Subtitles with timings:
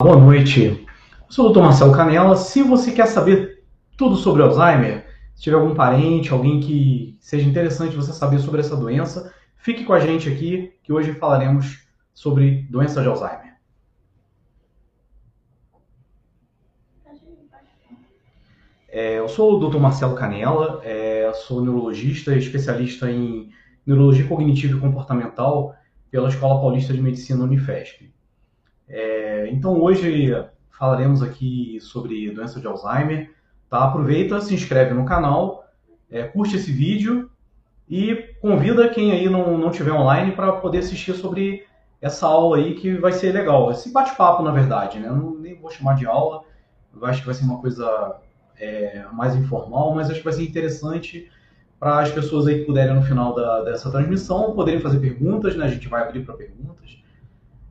[0.00, 0.86] Boa noite,
[1.28, 1.58] sou o Dr.
[1.58, 2.36] Marcelo Canela.
[2.36, 3.64] Se você quer saber
[3.96, 8.76] tudo sobre Alzheimer, se tiver algum parente, alguém que seja interessante você saber sobre essa
[8.76, 13.56] doença, fique com a gente aqui que hoje falaremos sobre doença de Alzheimer.
[18.88, 19.78] É, eu sou o Dr.
[19.78, 23.50] Marcelo Canela, é, sou neurologista, especialista em
[23.84, 25.74] neurologia cognitiva e comportamental
[26.08, 28.16] pela Escola Paulista de Medicina Unifesp.
[28.88, 30.32] É, então hoje
[30.70, 33.30] falaremos aqui sobre doença de Alzheimer.
[33.68, 33.84] Tá?
[33.84, 35.64] Aproveita, se inscreve no canal,
[36.10, 37.30] é, curte esse vídeo
[37.88, 41.66] e convida quem aí não, não tiver online para poder assistir sobre
[42.00, 43.70] essa aula aí que vai ser legal.
[43.70, 45.08] Esse bate-papo, na verdade, né?
[45.08, 46.44] Eu não, nem vou chamar de aula,
[46.94, 48.16] eu acho que vai ser uma coisa
[48.58, 51.30] é, mais informal, mas acho que vai ser interessante
[51.78, 55.64] para as pessoas aí que puderem no final da, dessa transmissão poderem fazer perguntas, né?
[55.64, 56.98] A gente vai abrir para perguntas.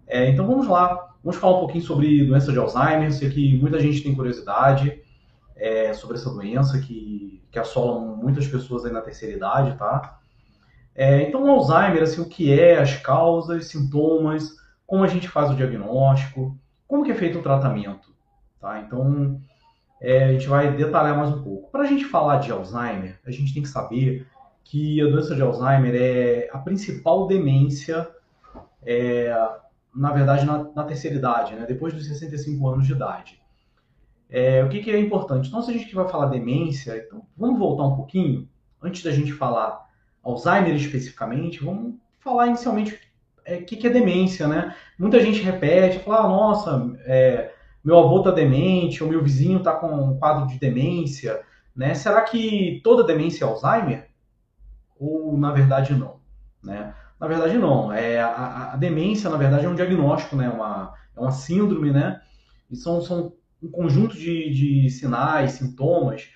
[0.06, 3.12] É, então vamos lá, vamos falar um pouquinho sobre doença de Alzheimer.
[3.14, 5.02] Sei que muita gente tem curiosidade
[5.56, 10.20] é, sobre essa doença que, que assola muitas pessoas aí na terceira idade, tá?
[10.96, 15.52] É, então o Alzheimer, assim, o que é, as causas, sintomas, como a gente faz
[15.52, 16.58] o diagnóstico,
[16.88, 18.12] como que é feito o tratamento,
[18.60, 18.80] tá?
[18.80, 19.40] Então
[20.02, 21.72] é, a gente vai detalhar mais um pouco.
[21.72, 24.28] Para a gente falar de Alzheimer, a gente tem que saber
[24.64, 28.08] que a doença de Alzheimer é a principal demência
[28.84, 29.32] é,
[29.98, 31.66] na verdade, na, na terceira idade, né?
[31.68, 33.42] depois dos 65 anos de idade.
[34.30, 35.48] É, o que, que, é importante?
[35.48, 38.48] Então, se a gente vai falar demência, então, vamos voltar um pouquinho,
[38.82, 39.88] antes da gente falar
[40.24, 43.00] Alzheimer especificamente, vamos falar inicialmente
[43.44, 44.76] é, o que, que, é demência, né?
[45.00, 49.74] Muita gente repete, fala, ah, nossa, é, meu avô está demente, ou meu vizinho está
[49.74, 51.42] com um quadro de demência,
[51.76, 51.96] né?
[51.96, 54.10] Será que toda demência é Alzheimer?
[55.00, 56.20] Ou, na verdade, não,
[56.62, 56.94] né?
[57.20, 57.92] Na verdade, não.
[57.92, 60.50] É, a, a, demência, na verdade, é um diagnóstico, né?
[60.50, 62.22] Uma, é uma síndrome, né?
[62.70, 66.30] E são, são um conjunto de, de sinais, sintomas.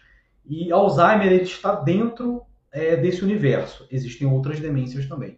[0.45, 3.87] E Alzheimer ele está dentro é, desse universo.
[3.91, 5.37] Existem outras demências também.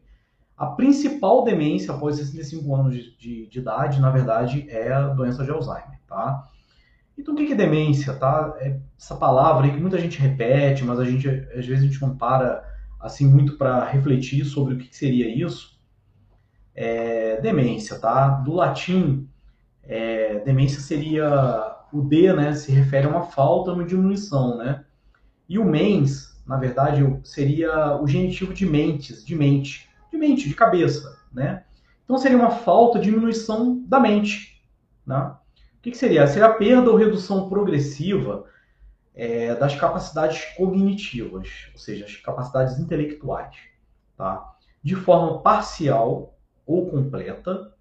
[0.55, 5.43] A principal demência após 65 anos de, de, de idade, na verdade, é a doença
[5.43, 6.47] de Alzheimer, tá?
[7.17, 8.55] Então, o que é demência, tá?
[8.59, 12.01] É essa palavra aí que muita gente repete, mas a gente, às vezes, a gente
[12.01, 12.63] não para
[13.03, 15.77] assim muito para refletir sobre o que seria isso.
[16.73, 18.29] É, demência, tá?
[18.29, 19.27] Do latim,
[19.83, 22.53] é, demência seria o D, né?
[22.53, 24.85] Se refere a uma falta, uma diminuição, né?
[25.47, 30.55] E o mens, na verdade, seria o genitivo de mentes, de mente, de mente, de
[30.55, 31.65] cabeça, né?
[32.05, 34.63] Então seria uma falta, diminuição da mente,
[35.05, 35.35] né?
[35.77, 36.25] O que, que seria?
[36.25, 38.45] Seria a perda ou redução progressiva
[39.15, 43.55] é, das capacidades cognitivas, ou seja, as capacidades intelectuais,
[44.17, 44.55] tá?
[44.81, 46.35] de forma parcial
[46.65, 47.73] ou completa,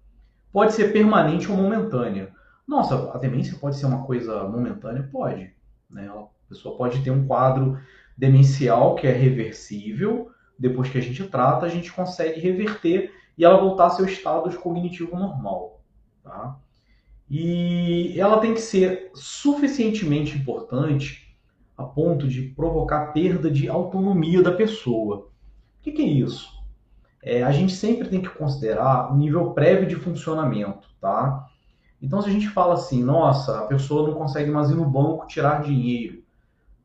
[0.51, 2.31] pode ser permanente ou momentânea.
[2.67, 5.09] Nossa, a demência pode ser uma coisa momentânea?
[5.11, 5.53] Pode.
[5.89, 6.07] Né?
[6.07, 7.79] A pessoa pode ter um quadro
[8.17, 13.59] demencial que é reversível, depois que a gente trata, a gente consegue reverter e ela
[13.59, 15.81] voltar ao seu estado cognitivo normal.
[16.23, 16.57] Tá?
[17.35, 21.35] E ela tem que ser suficientemente importante
[21.75, 25.17] a ponto de provocar perda de autonomia da pessoa.
[25.17, 25.25] O
[25.81, 26.47] que, que é isso?
[27.23, 31.47] É, a gente sempre tem que considerar o nível prévio de funcionamento, tá?
[31.99, 35.25] Então, se a gente fala assim, nossa, a pessoa não consegue mais ir no banco
[35.25, 36.21] tirar dinheiro,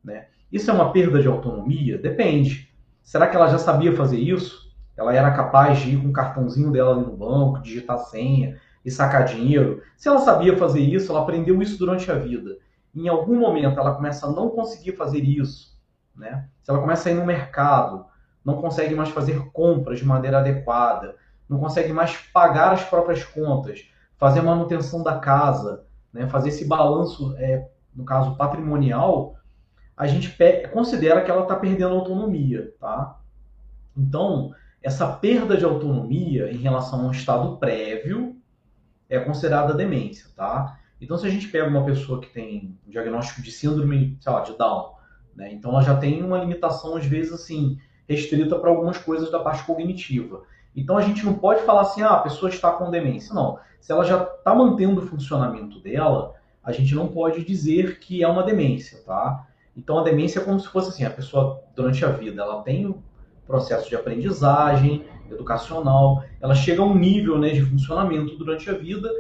[0.02, 0.28] né?
[0.50, 1.98] Isso é uma perda de autonomia?
[1.98, 2.74] Depende.
[3.02, 4.74] Será que ela já sabia fazer isso?
[4.96, 8.90] Ela era capaz de ir com o cartãozinho dela ali no banco, digitar senha e
[8.90, 9.82] sacar dinheiro?
[9.96, 12.56] Se ela sabia fazer isso, ela aprendeu isso durante a vida
[12.94, 15.78] em algum momento ela começa a não conseguir fazer isso,
[16.14, 16.48] né?
[16.62, 18.06] Se ela começa a ir no mercado,
[18.44, 21.16] não consegue mais fazer compras de maneira adequada,
[21.48, 26.26] não consegue mais pagar as próprias contas, fazer a manutenção da casa, né?
[26.28, 29.36] fazer esse balanço, é, no caso patrimonial,
[29.96, 30.36] a gente
[30.72, 33.18] considera que ela está perdendo autonomia, tá?
[33.96, 38.36] Então, essa perda de autonomia em relação a um estado prévio
[39.08, 40.78] é considerada demência, tá?
[41.00, 44.40] Então, se a gente pega uma pessoa que tem um diagnóstico de síndrome, sei lá,
[44.40, 44.98] de Down,
[45.38, 45.52] né?
[45.52, 47.78] Então ela já tem uma limitação, às vezes, assim,
[48.08, 50.42] restrita para algumas coisas da parte cognitiva.
[50.74, 53.32] Então a gente não pode falar assim, ah, a pessoa está com demência.
[53.32, 53.58] Não.
[53.80, 58.28] Se ela já está mantendo o funcionamento dela, a gente não pode dizer que é
[58.28, 59.46] uma demência, tá?
[59.76, 62.92] Então a demência é como se fosse assim, a pessoa durante a vida, ela tem
[63.48, 69.10] processo de aprendizagem, educacional, ela chega a um nível né, de funcionamento durante a vida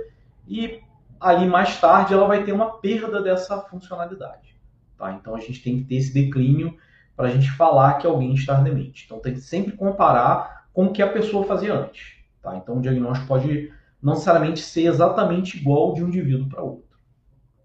[0.46, 0.80] e
[1.18, 4.56] ali mais tarde ela vai ter uma perda dessa funcionalidade.
[4.96, 5.12] Tá?
[5.12, 6.76] Então a gente tem que ter esse declínio
[7.16, 9.04] para a gente falar que alguém está demente.
[9.06, 12.14] Então tem que sempre comparar com o que a pessoa fazia antes.
[12.42, 12.56] Tá?
[12.56, 16.96] Então o diagnóstico pode não necessariamente ser exatamente igual de um indivíduo para outro.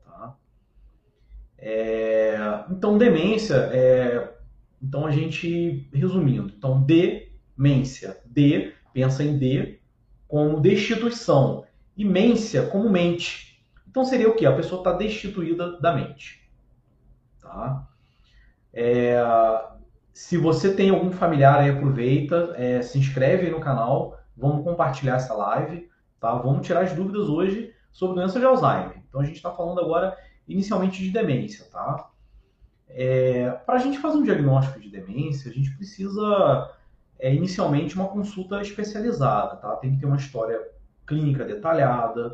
[0.06, 0.36] Tá?
[1.60, 4.33] É, então, demência, é,
[4.84, 9.80] então a gente, resumindo, então demência, D, pensa em D
[10.28, 11.64] como destituição,
[11.96, 13.64] e mência como mente.
[13.88, 14.46] Então seria o que?
[14.46, 16.50] A pessoa está destituída da mente.
[17.40, 17.88] Tá?
[18.74, 19.24] É,
[20.12, 25.16] se você tem algum familiar aí, aproveita, é, se inscreve aí no canal, vamos compartilhar
[25.16, 25.90] essa live,
[26.20, 26.34] tá?
[26.36, 29.02] Vamos tirar as dúvidas hoje sobre doença de Alzheimer.
[29.08, 32.10] Então a gente está falando agora inicialmente de demência, tá?
[32.94, 36.72] É, Para a gente fazer um diagnóstico de demência, a gente precisa
[37.20, 39.76] é, inicialmente uma consulta especializada, tá?
[39.78, 40.60] Tem que ter uma história
[41.06, 42.34] clínica detalhada,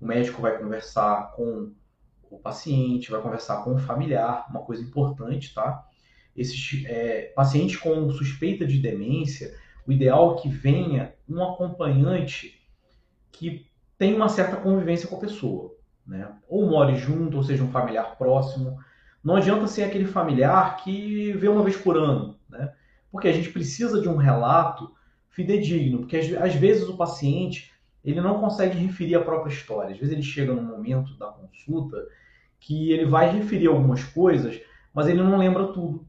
[0.00, 1.72] o médico vai conversar com
[2.30, 5.86] o paciente, vai conversar com o familiar, uma coisa importante, tá?
[6.36, 9.54] Esses é, pacientes com suspeita de demência,
[9.86, 12.60] o ideal é que venha um acompanhante
[13.32, 13.66] que
[13.96, 15.74] tem uma certa convivência com a pessoa,
[16.06, 16.30] né?
[16.48, 18.78] Ou more junto, ou seja, um familiar próximo.
[19.26, 22.72] Não adianta ser aquele familiar que vê uma vez por ano, né?
[23.10, 24.94] Porque a gente precisa de um relato
[25.30, 27.72] fidedigno, porque às vezes o paciente
[28.04, 29.90] ele não consegue referir a própria história.
[29.90, 31.96] Às vezes ele chega num momento da consulta
[32.60, 34.60] que ele vai referir algumas coisas,
[34.94, 36.06] mas ele não lembra tudo.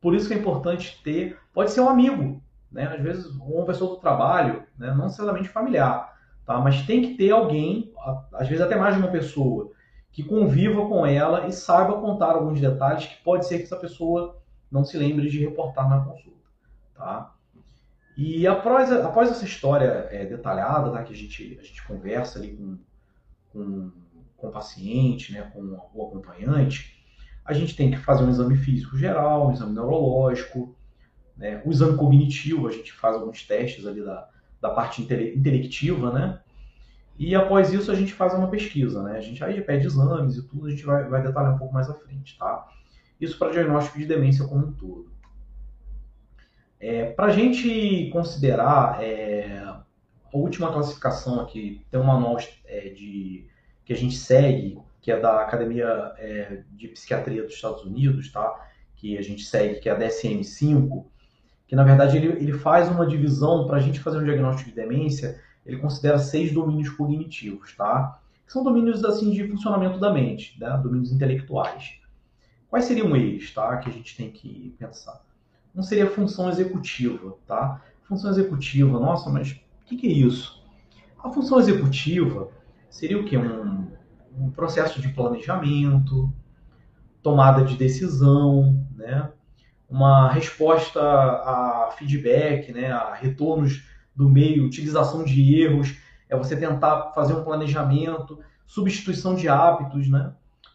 [0.00, 2.42] Por isso que é importante ter, pode ser um amigo,
[2.72, 2.96] né?
[2.96, 4.88] Às vezes uma pessoa do trabalho, né?
[4.92, 6.58] não necessariamente familiar, tá?
[6.58, 7.92] Mas tem que ter alguém,
[8.32, 9.70] às vezes até mais de uma pessoa,
[10.16, 14.42] que conviva com ela e saiba contar alguns detalhes que pode ser que essa pessoa
[14.72, 16.48] não se lembre de reportar na consulta,
[16.94, 17.34] tá?
[18.16, 22.56] E após, após essa história é, detalhada, tá, que a gente, a gente conversa ali
[22.56, 22.78] com,
[23.52, 23.92] com,
[24.38, 26.96] com o paciente, né, com o acompanhante,
[27.44, 30.74] a gente tem que fazer um exame físico geral, um exame neurológico,
[31.36, 34.30] né, o exame cognitivo, a gente faz alguns testes ali da,
[34.62, 36.40] da parte intelectiva, né?
[37.18, 39.16] E após isso a gente faz uma pesquisa, né?
[39.16, 41.88] A gente aí pede exames e tudo, a gente vai, vai detalhar um pouco mais
[41.88, 42.68] à frente, tá?
[43.20, 45.10] Isso para diagnóstico de demência como um todo.
[46.78, 49.84] É, Para a gente considerar é, a
[50.36, 52.36] última classificação aqui, tem um manual
[52.66, 53.48] é, de,
[53.84, 58.68] que a gente segue, que é da Academia é, de Psiquiatria dos Estados Unidos, tá?
[58.96, 61.04] que a gente segue, que é a DSM-5,
[61.66, 64.76] que na verdade ele, ele faz uma divisão para a gente fazer um diagnóstico de
[64.76, 68.20] demência, ele considera seis domínios cognitivos, tá?
[68.46, 70.80] Que são domínios assim de funcionamento da mente, né?
[70.82, 72.00] domínios intelectuais.
[72.70, 73.76] Quais seriam eles, tá?
[73.76, 75.26] Que a gente tem que pensar
[75.76, 77.82] não seria função executiva, tá?
[78.04, 80.64] Função executiva, nossa, mas o que, que, é isso?
[81.22, 82.48] A função executiva
[82.88, 83.36] seria o quê?
[83.36, 83.86] Um,
[84.38, 86.32] um processo de planejamento,
[87.22, 89.30] tomada de decisão, né?
[89.88, 92.90] uma resposta a feedback, né?
[92.90, 93.86] a retornos
[94.16, 95.96] do meio, utilização de erros,
[96.28, 100.32] é você tentar fazer um planejamento, substituição de hábitos, né?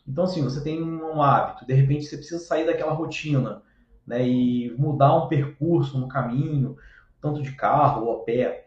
[0.07, 3.61] Então, assim, você tem um hábito, de repente você precisa sair daquela rotina
[4.05, 6.75] né, e mudar um percurso no caminho,
[7.21, 8.65] tanto de carro ou a pé.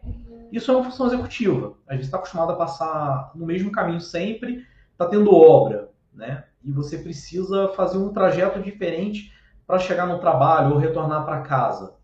[0.51, 1.73] Isso é uma função executiva.
[1.87, 6.45] A gente está acostumado a passar no mesmo caminho sempre, está tendo obra, né?
[6.63, 9.33] E você precisa fazer um trajeto diferente
[9.67, 11.94] para chegar no trabalho ou retornar para casa.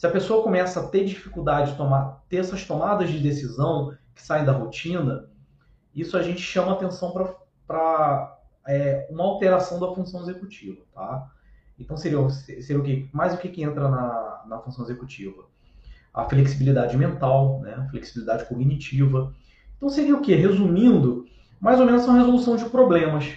[0.00, 4.22] Se a pessoa começa a ter dificuldade de tomar, ter essas tomadas de decisão que
[4.22, 5.28] saem da rotina,
[5.94, 7.12] isso a gente chama atenção
[7.66, 11.30] para é, uma alteração da função executiva, tá?
[11.78, 13.10] Então seria, seria o que?
[13.12, 15.44] Mais o que, que entra na, na função executiva?
[16.14, 17.74] A flexibilidade mental, né?
[17.74, 19.34] a flexibilidade cognitiva.
[19.76, 20.34] Então seria o que?
[20.34, 21.26] Resumindo,
[21.60, 23.34] mais ou menos são resolução de problemas.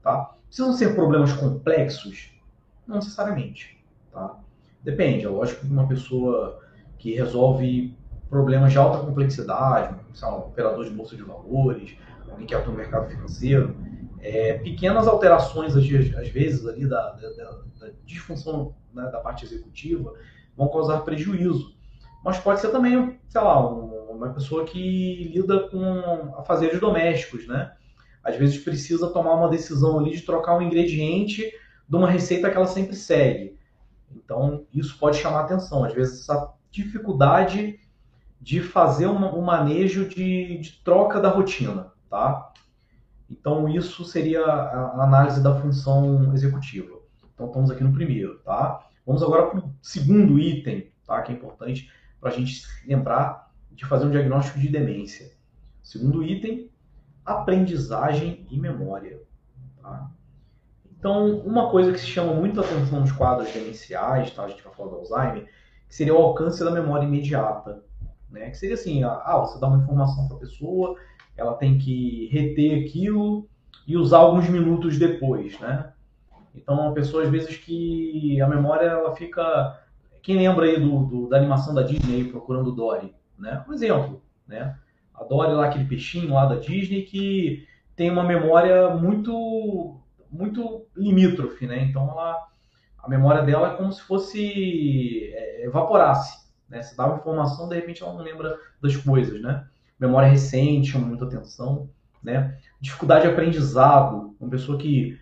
[0.00, 0.32] Tá?
[0.46, 2.30] Precisam ser problemas complexos?
[2.86, 3.84] Não necessariamente.
[4.12, 4.43] Tá?
[4.84, 6.60] Depende, é lógico que uma pessoa
[6.98, 7.96] que resolve
[8.28, 11.96] problemas de alta complexidade, sei lá, um operador de bolsa de valores,
[12.30, 13.74] alguém que atua no mercado financeiro,
[14.20, 17.30] é, pequenas alterações, às, vezes, ali da, da,
[17.80, 20.12] da disfunção né, da parte executiva
[20.56, 21.74] vão causar prejuízo.
[22.22, 27.72] Mas pode ser também, sei lá, uma pessoa que lida com afazeres domésticos, né?
[28.22, 31.52] Às vezes precisa tomar uma decisão ali de trocar um ingrediente
[31.86, 33.58] de uma receita que ela sempre segue.
[34.14, 35.84] Então, isso pode chamar atenção.
[35.84, 37.78] Às vezes, essa dificuldade
[38.40, 42.52] de fazer um, um manejo de, de troca da rotina, tá?
[43.30, 47.00] Então, isso seria a análise da função executiva.
[47.34, 48.86] Então, estamos aqui no primeiro, tá?
[49.06, 51.22] Vamos agora para o segundo item, tá?
[51.22, 55.32] Que é importante para a gente lembrar de fazer um diagnóstico de demência.
[55.82, 56.70] Segundo item,
[57.24, 59.20] aprendizagem e memória,
[59.80, 60.10] tá?
[61.04, 64.44] Então, uma coisa que se chama muito atenção nos quadros demenciais, tá?
[64.44, 65.46] A gente vai falar do Alzheimer,
[65.86, 67.84] que seria o alcance da memória imediata,
[68.30, 68.48] né?
[68.48, 70.96] Que seria assim, ah, você dá uma informação para a pessoa,
[71.36, 73.46] ela tem que reter aquilo
[73.86, 75.92] e usar alguns minutos depois, né?
[76.54, 79.78] Então, a pessoa às vezes que a memória ela fica,
[80.22, 83.62] quem lembra aí do, do da animação da Disney procurando Dory, né?
[83.68, 84.74] Um exemplo, né?
[85.12, 90.00] A Dory lá aquele peixinho lá da Disney que tem uma memória muito
[90.34, 91.84] muito limítrofe, né?
[91.84, 92.48] Então ela
[92.98, 96.82] a memória dela é como se fosse é, evaporasse, né?
[96.82, 99.66] Você dá uma informação, de repente ela não lembra das coisas, né?
[100.00, 101.88] Memória recente, chama muita atenção,
[102.22, 102.58] né?
[102.80, 105.18] Dificuldade de aprendizado, uma pessoa que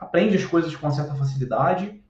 [0.00, 2.00] aprende as coisas com uma certa facilidade,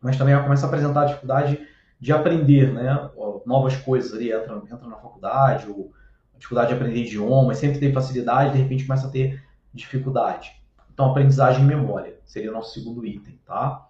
[0.00, 1.60] mas também começa a apresentar dificuldade
[2.00, 3.10] de aprender, né?
[3.46, 5.92] Novas coisas ali, entra, entra na faculdade, ou
[6.36, 10.63] dificuldade de aprender idiomas, sempre tem facilidade, de repente começa a ter dificuldade.
[10.94, 13.84] Então, aprendizagem e memória seria o nosso segundo item, tá?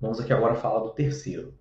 [0.00, 1.52] Vamos aqui agora falar do terceiro.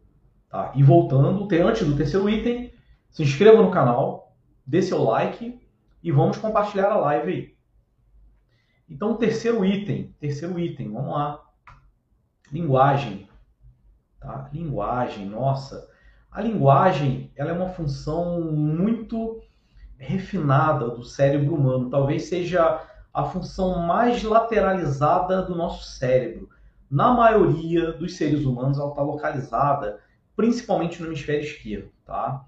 [0.47, 0.71] Tá?
[0.75, 2.71] E voltando, antes do terceiro item,
[3.09, 5.59] se inscreva no canal, dê seu like
[6.03, 7.55] e vamos compartilhar a live aí.
[8.87, 11.43] Então, o terceiro item, terceiro item, vamos lá.
[12.51, 13.27] Linguagem.
[14.19, 14.51] Tá?
[14.53, 15.89] Linguagem, nossa.
[16.29, 19.41] A linguagem, ela é uma função muito
[19.97, 21.89] refinada do cérebro humano.
[21.89, 22.85] Talvez seja
[23.15, 26.49] a função mais lateralizada do nosso cérebro
[26.91, 30.01] na maioria dos seres humanos, ela está localizada
[30.35, 32.45] principalmente no hemisfério esquerdo, tá?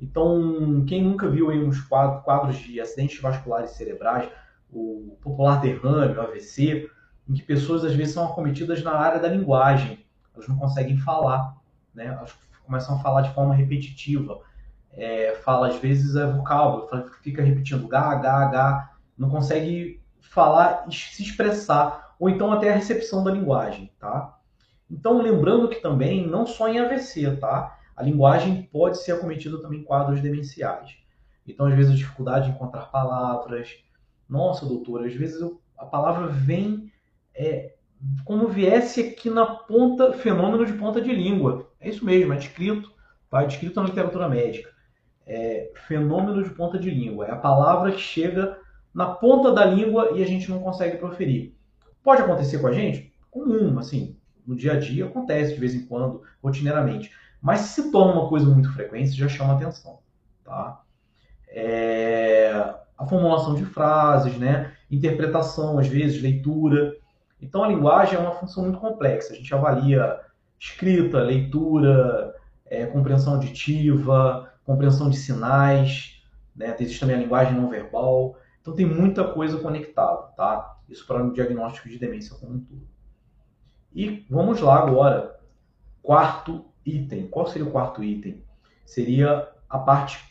[0.00, 4.28] Então, quem nunca viu aí uns quadros de acidentes vasculares cerebrais,
[4.72, 6.90] o popular derrame, o AVC,
[7.28, 11.56] em que pessoas às vezes são acometidas na área da linguagem, elas não conseguem falar,
[11.94, 12.06] né?
[12.06, 12.34] Elas
[12.66, 14.40] começam a falar de forma repetitiva,
[14.92, 16.88] é, fala às vezes é vocábulo,
[17.22, 23.22] fica repetindo H, H, H, não consegue falar se expressar ou então até a recepção
[23.22, 24.38] da linguagem, tá?
[24.90, 27.78] Então, lembrando que também, não só em AVC, tá?
[27.96, 30.96] A linguagem pode ser acometida também em quadros demenciais.
[31.46, 33.76] Então, às vezes, a dificuldade de encontrar palavras.
[34.28, 36.92] Nossa, doutora, às vezes eu, a palavra vem
[37.34, 37.74] é,
[38.24, 41.70] como viesse aqui na ponta, fenômeno de ponta de língua.
[41.80, 42.90] É isso mesmo, é descrito,
[43.30, 43.42] tá?
[43.42, 44.70] É descrito na literatura médica.
[45.26, 47.26] É fenômeno de ponta de língua.
[47.26, 48.58] É a palavra que chega
[48.98, 51.54] na ponta da língua e a gente não consegue proferir.
[52.02, 53.14] Pode acontecer com a gente?
[53.30, 57.12] Comum, assim, no dia a dia acontece de vez em quando, rotineiramente.
[57.40, 60.00] Mas se torna uma coisa muito frequente, já chama atenção,
[60.42, 60.82] tá?
[61.46, 62.50] É...
[62.98, 64.72] A formulação de frases, né?
[64.90, 66.96] Interpretação, às vezes, leitura.
[67.40, 69.32] Então, a linguagem é uma função muito complexa.
[69.32, 70.18] A gente avalia
[70.58, 72.34] escrita, leitura,
[72.66, 76.20] é, compreensão auditiva, compreensão de sinais,
[76.56, 76.74] né?
[76.80, 78.36] Existe também a linguagem não verbal.
[78.68, 80.78] Então, tem muita coisa conectada, tá?
[80.88, 82.86] Isso para o diagnóstico de demência como um todo.
[83.94, 85.38] E vamos lá agora.
[86.02, 87.28] Quarto item.
[87.28, 88.44] Qual seria o quarto item?
[88.84, 90.28] Seria a parte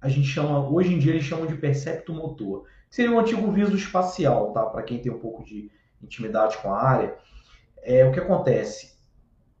[0.00, 2.66] a gente chama, hoje em dia eles chamam de percepto motor.
[2.88, 4.64] Seria um antigo viso espacial, tá?
[4.64, 5.70] Para quem tem um pouco de
[6.00, 7.16] intimidade com a área.
[7.82, 8.96] É o que acontece.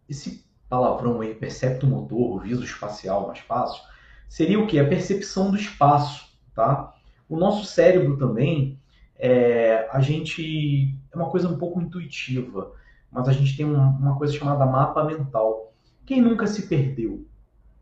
[0.08, 3.82] Esse palavrão aí, percepto motor, viso espacial, mais fácil,
[4.28, 4.78] seria o que?
[4.78, 6.94] A percepção do espaço, tá?
[7.28, 8.78] O nosso cérebro também,
[9.18, 12.72] é, a gente é uma coisa um pouco intuitiva,
[13.10, 15.72] mas a gente tem um, uma coisa chamada mapa mental.
[16.06, 17.26] Quem nunca se perdeu?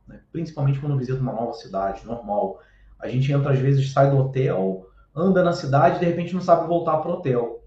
[0.07, 0.21] Né?
[0.33, 2.61] Principalmente quando visita uma nova cidade, normal.
[2.99, 6.41] A gente entra às vezes, sai do hotel, anda na cidade e de repente não
[6.41, 7.63] sabe voltar para o hotel.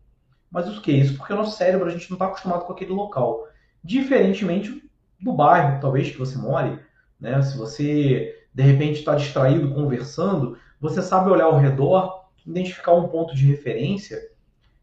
[0.51, 1.15] Mas o que é isso?
[1.15, 3.47] Porque o nosso cérebro, a gente não está acostumado com aquele local.
[3.83, 4.89] Diferentemente
[5.21, 6.79] do bairro, talvez, que você more,
[7.19, 7.41] né?
[7.41, 12.19] Se você, de repente, está distraído conversando, você sabe olhar ao redor
[12.49, 14.19] identificar um ponto de referência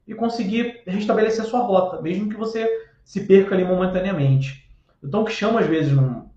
[0.06, 2.68] e conseguir restabelecer sua rota, mesmo que você
[3.04, 4.70] se perca ali momentaneamente.
[5.02, 5.92] Então, o que chama às vezes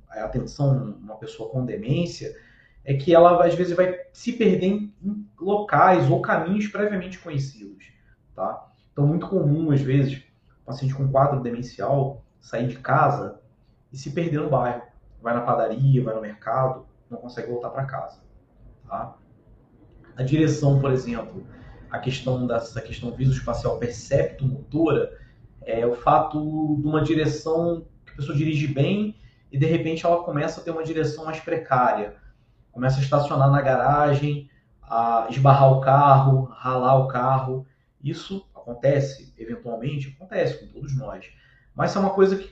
[0.09, 2.35] a atenção uma pessoa com demência
[2.83, 4.93] é que ela às vezes vai se perder em
[5.39, 7.91] locais ou caminhos previamente conhecidos,
[8.35, 8.67] tá?
[8.91, 10.23] Então, muito comum às vezes
[10.61, 13.39] o paciente com quadro demencial sair de casa
[13.91, 14.81] e se perder no bairro,
[15.21, 18.21] vai na padaria, vai no mercado, não consegue voltar para casa,
[18.87, 19.15] tá?
[20.19, 21.47] A direção, por exemplo,
[21.89, 25.17] a questão dessa questão visoespacial perceptomotora,
[25.61, 29.15] é o fato de uma direção que a pessoa dirige bem
[29.49, 32.17] e de repente ela começa a ter uma direção mais precária,
[32.69, 34.49] começa a estacionar na garagem,
[34.83, 37.65] a esbarrar o carro, ralar o carro.
[38.03, 41.31] Isso acontece, eventualmente, acontece com todos nós.
[41.73, 42.51] Mas é uma coisa que,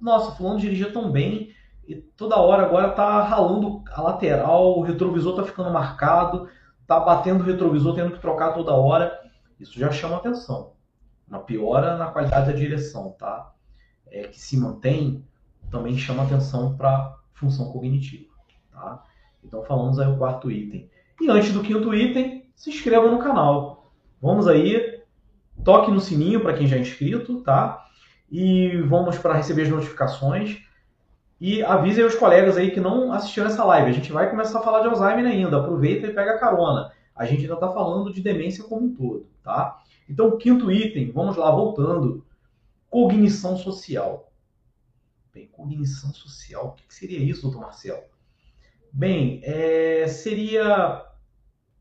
[0.00, 1.52] nossa, fulano dirigia tão bem
[1.88, 6.48] e toda hora agora tá ralando a lateral, o retrovisor tá ficando marcado,
[6.88, 9.20] tá batendo o retrovisor, tendo que trocar toda hora,
[9.60, 10.72] isso já chama atenção.
[11.28, 13.52] Uma piora na qualidade da direção, tá?
[14.10, 15.22] É, que se mantém,
[15.70, 18.32] também chama atenção para função cognitiva,
[18.72, 19.04] tá?
[19.44, 20.88] Então falamos aí o quarto item.
[21.20, 23.92] E antes do quinto item, se inscreva no canal.
[24.20, 25.02] Vamos aí,
[25.62, 27.84] toque no sininho para quem já é inscrito, tá?
[28.30, 30.58] E vamos para receber as notificações.
[31.40, 33.90] E avise os colegas aí que não assistiram essa live.
[33.90, 35.58] A gente vai começar a falar de Alzheimer ainda.
[35.58, 36.92] Aproveita e pega a carona.
[37.14, 39.80] A gente ainda está falando de demência como um todo, tá?
[40.08, 42.24] Então, quinto item, vamos lá, voltando.
[42.90, 44.32] Cognição social.
[45.32, 48.02] Bem, cognição social, o que seria isso, doutor Marcelo?
[48.92, 51.04] Bem, é, seria.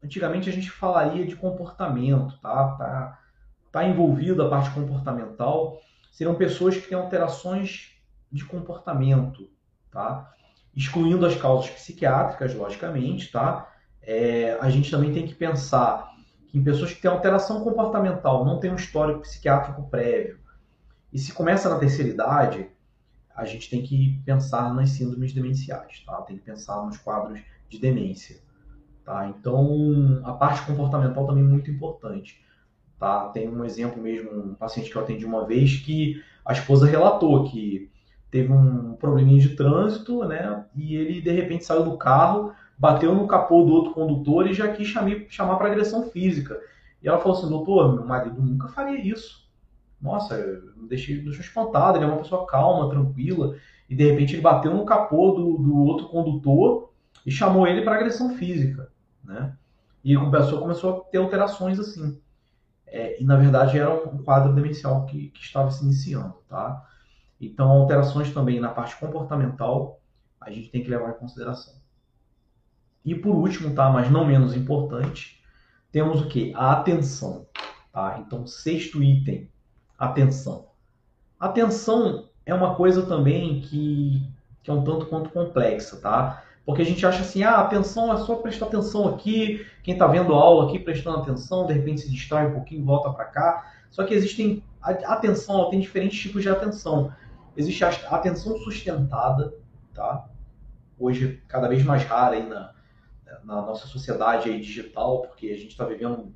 [0.04, 2.76] Antigamente a gente falaria de comportamento, tá?
[2.78, 3.20] Tá,
[3.72, 5.80] tá envolvido a parte comportamental.
[6.12, 7.97] Seriam pessoas que têm alterações
[8.32, 9.50] de comportamento,
[9.92, 10.34] tá?
[10.76, 13.72] Excluindo as causas psiquiátricas, logicamente, tá?
[14.02, 16.12] É, a gente também tem que pensar
[16.48, 20.40] que em pessoas que têm alteração comportamental, não tem um histórico psiquiátrico prévio,
[21.12, 22.70] e se começa na terceira idade,
[23.36, 26.22] a gente tem que pensar nas síndromes demenciais, tá?
[26.24, 28.42] Tem que pensar nos quadros de demência,
[29.06, 29.28] tá?
[29.28, 32.44] Então, a parte comportamental também é muito importante,
[33.00, 33.30] tá?
[33.30, 37.50] Tem um exemplo mesmo, um paciente que eu atendi uma vez que a esposa relatou
[37.50, 37.92] que
[38.30, 40.66] teve um probleminha de trânsito, né?
[40.76, 44.68] E ele de repente saiu do carro, bateu no capô do outro condutor e já
[44.72, 46.60] quis chamar, chamar para agressão física.
[47.02, 49.48] E ela falou assim, doutor, meu marido nunca faria isso.
[50.02, 50.38] Nossa,
[50.76, 53.56] me deixei, deixou espantado, ele é uma pessoa calma, tranquila,
[53.90, 56.92] e de repente ele bateu no capô do, do outro condutor
[57.26, 58.92] e chamou ele para agressão física,
[59.24, 59.54] né?
[60.04, 62.20] E a pessoa começou a ter alterações assim.
[62.86, 66.86] É, e na verdade era um quadro demencial que, que estava se iniciando, tá?
[67.40, 70.00] Então, alterações também na parte comportamental
[70.40, 71.74] a gente tem que levar em consideração.
[73.04, 75.42] E por último, tá, mas não menos importante,
[75.92, 76.54] temos o que?
[76.56, 77.48] A atenção.
[77.92, 78.22] Tá?
[78.26, 79.50] Então, sexto item,
[79.98, 80.68] atenção.
[81.40, 84.28] Atenção é uma coisa também que,
[84.64, 86.44] que é um tanto quanto complexa, tá?
[86.66, 90.34] Porque a gente acha assim, ah, atenção é só prestar atenção aqui, quem está vendo
[90.34, 93.72] a aula aqui prestando atenção, de repente se distrai um pouquinho, volta para cá.
[93.90, 97.12] Só que existem, atenção tem diferentes tipos de atenção.
[97.58, 99.52] Existe a atenção sustentada,
[99.92, 100.30] tá?
[101.00, 102.72] Hoje cada vez mais rara aí na,
[103.44, 106.32] na nossa sociedade aí digital, porque a gente está vivendo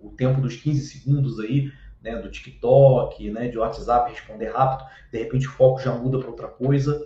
[0.00, 5.18] o tempo dos 15 segundos aí, né, do TikTok, né, de WhatsApp responder rápido, de
[5.18, 7.00] repente o foco já muda para outra coisa.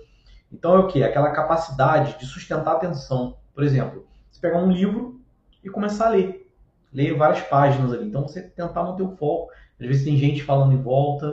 [0.50, 1.02] Então é o que?
[1.02, 3.36] Aquela capacidade de sustentar a atenção.
[3.54, 5.20] Por exemplo, você pegar um livro
[5.62, 6.50] e começar a ler.
[6.90, 8.08] Ler várias páginas ali.
[8.08, 9.52] Então você tentar manter o foco.
[9.78, 11.30] Às vezes tem gente falando em volta,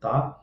[0.00, 0.39] tá?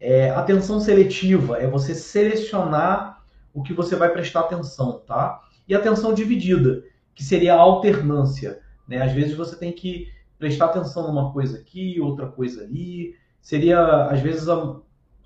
[0.00, 5.42] É, atenção seletiva é você selecionar o que você vai prestar atenção, tá?
[5.66, 6.84] E atenção dividida,
[7.14, 8.60] que seria a alternância.
[8.86, 9.02] Né?
[9.02, 10.08] Às vezes você tem que
[10.38, 13.14] prestar atenção numa coisa aqui, outra coisa ali.
[13.40, 14.76] Seria, às vezes, a,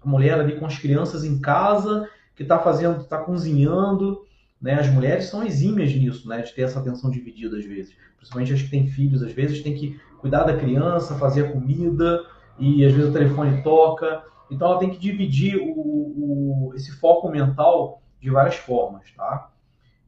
[0.04, 4.24] mulher ali com as crianças em casa, que está fazendo, está cozinhando.
[4.60, 4.74] Né?
[4.74, 6.40] As mulheres são exímias nisso, né?
[6.40, 7.94] de ter essa atenção dividida às vezes.
[8.16, 12.24] Principalmente as que têm filhos, às vezes tem que cuidar da criança, fazer a comida,
[12.58, 14.22] e às vezes o telefone toca.
[14.52, 19.50] Então ela tem que dividir o, o, esse foco mental de várias formas, tá?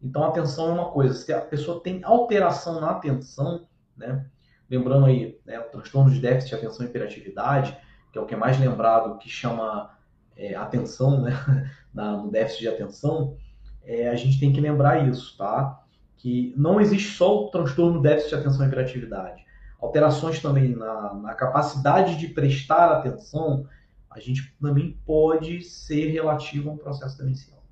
[0.02, 1.14] Então atenção é uma coisa.
[1.14, 4.26] Se a pessoa tem alteração na atenção, né?
[4.68, 7.76] Lembrando aí, né, o transtorno de déficit de atenção e hiperatividade,
[8.12, 9.90] que é o que é mais lembrado, que chama
[10.36, 11.32] é, atenção, né?
[11.94, 13.36] Na, no déficit de atenção,
[13.84, 15.80] é, a gente tem que lembrar isso, tá?
[16.16, 19.44] Que não existe só o transtorno déficit de atenção e hiperatividade.
[19.80, 23.68] Alterações também na, na capacidade de prestar atenção
[24.14, 27.62] a gente também pode ser relativo a um processo demencial,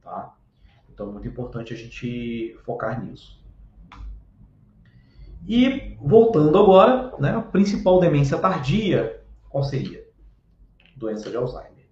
[0.00, 0.36] tá?
[0.88, 3.42] Então é muito importante a gente focar nisso.
[5.46, 10.06] E voltando agora, né, a principal demência tardia, qual seria?
[10.96, 11.88] Doença de Alzheimer.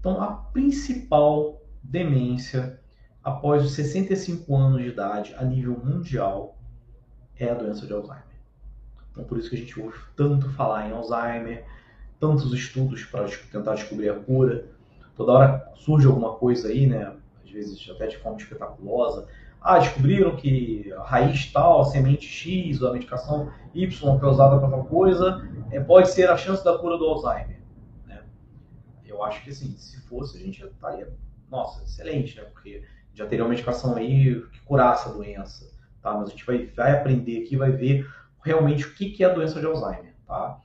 [0.00, 2.80] Então a principal demência
[3.22, 6.58] após os 65 anos de idade a nível mundial
[7.36, 8.24] é a doença de Alzheimer.
[9.10, 11.66] Então por isso que a gente ouve tanto falar em Alzheimer,
[12.18, 14.66] tantos estudos para tentar descobrir a cura.
[15.16, 17.12] Toda hora surge alguma coisa aí, né?
[17.44, 19.26] Às vezes até de forma espetaculosa.
[19.60, 24.58] Ah, descobriram que a raiz tal, a semente X, a medicação Y que é usada
[24.58, 27.60] para tal coisa, é, pode ser a chance da cura do Alzheimer.
[28.06, 28.22] Né?
[29.04, 31.12] Eu acho que assim, se fosse, a gente já estaria,
[31.50, 32.44] nossa, excelente, né?
[32.44, 35.68] Porque já teria uma medicação aí que curasse a doença.
[36.00, 36.14] Tá?
[36.14, 38.08] Mas a gente vai, vai aprender aqui, vai ver
[38.44, 40.14] realmente o que, que é a doença de Alzheimer.
[40.26, 40.60] Tá?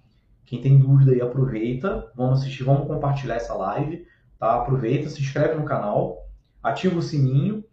[0.54, 2.12] Quem tem dúvida aí, aproveita.
[2.16, 4.06] Vamos assistir, vamos compartilhar essa live.
[4.38, 4.54] Tá?
[4.54, 6.30] Aproveita, se inscreve no canal,
[6.62, 7.66] ativa o sininho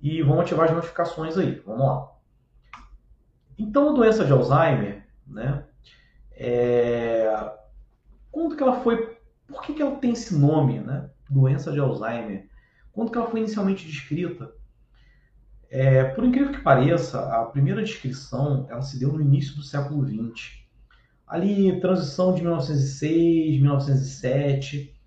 [0.00, 1.60] e vamos ativar as notificações aí.
[1.66, 2.10] Vamos lá.
[3.58, 5.66] Então, a doença de Alzheimer, né?
[6.32, 7.30] É...
[8.30, 9.18] Quando que ela foi...
[9.46, 11.10] Por que, que ela tem esse nome, né?
[11.28, 12.48] Doença de Alzheimer.
[12.90, 14.50] Quando que ela foi inicialmente descrita?
[15.68, 20.08] É, por incrível que pareça, a primeira descrição ela se deu no início do século
[20.08, 20.57] XX.
[21.28, 24.98] Ali, transição de 1906, 1907,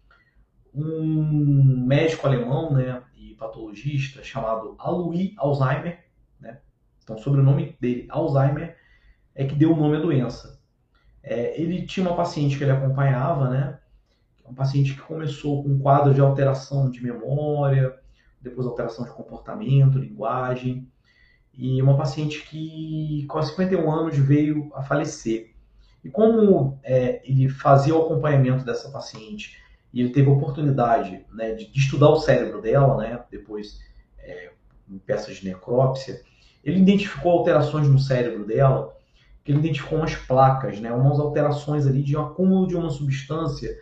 [0.74, 6.06] um médico alemão né, e patologista chamado Alois Alzheimer,
[6.40, 6.60] né,
[7.04, 8.78] então sobrenome dele, Alzheimer,
[9.34, 10.62] é que deu o nome à doença.
[11.24, 13.80] É, ele tinha uma paciente que ele acompanhava, né,
[14.46, 17.98] um paciente que começou com um quadro de alteração de memória,
[18.40, 20.88] depois alteração de comportamento, linguagem,
[21.54, 25.56] e uma paciente que com 51 anos veio a falecer.
[26.04, 29.58] E como é, ele fazia o acompanhamento dessa paciente
[29.94, 33.80] e ele teve a oportunidade né, de, de, estudar o cérebro dela, né, depois
[34.20, 34.52] é,
[34.90, 36.22] em peças de necrópsia,
[36.64, 38.96] ele identificou alterações no cérebro dela,
[39.44, 43.78] que ele identificou umas placas, né, umas alterações ali de um acúmulo de uma substância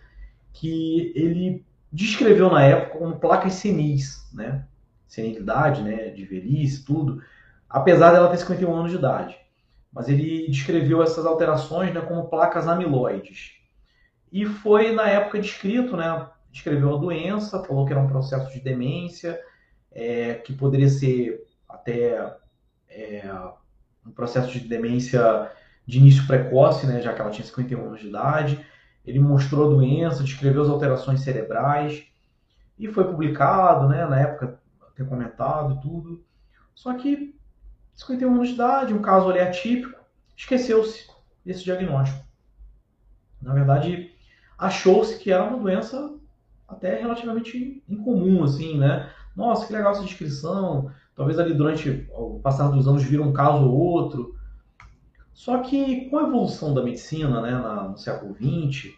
[0.53, 4.65] que ele descreveu na época como placas senis, né,
[5.08, 7.21] senilidade, né, de velhice, tudo,
[7.69, 9.38] apesar dela ter 51 anos de idade.
[9.91, 13.54] Mas ele descreveu essas alterações né, como placas amiloides.
[14.32, 16.30] E foi na época descrito, né?
[16.52, 19.39] Descreveu a doença, falou que era um processo de demência,
[19.91, 22.36] é, que poderia ser até
[22.88, 23.23] é,
[24.06, 25.52] um processo de demência
[25.86, 27.02] de início precoce, né?
[27.02, 28.65] Já que ela tinha 51 anos de idade.
[29.04, 32.06] Ele mostrou a doença, descreveu as alterações cerebrais
[32.78, 34.06] e foi publicado, né?
[34.06, 34.60] Na época,
[34.99, 36.23] ter comentado tudo.
[36.75, 37.38] Só que
[38.00, 40.00] 51 anos de idade, um caso ali atípico,
[40.36, 41.10] esqueceu-se
[41.46, 42.26] desse diagnóstico.
[43.42, 44.12] Na verdade,
[44.58, 46.18] achou-se que era uma doença
[46.68, 49.10] até relativamente incomum, assim, né?
[49.36, 50.90] Nossa, que legal essa descrição.
[51.14, 54.36] Talvez ali durante o passar dos anos viram um caso ou outro.
[55.34, 57.52] Só que com a evolução da medicina, né,
[57.90, 58.94] no século XX,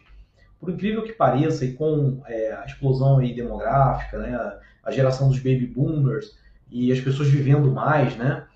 [0.60, 5.38] por incrível que pareça, e com é, a explosão aí demográfica, né, a geração dos
[5.38, 6.36] baby boomers
[6.70, 8.46] e as pessoas vivendo mais, né,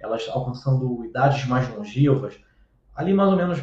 [0.00, 2.40] elas alcançando idades mais longevas,
[2.94, 3.62] ali mais ou menos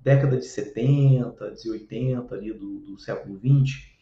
[0.00, 3.94] década de 70, de 80 ali do, do século 20,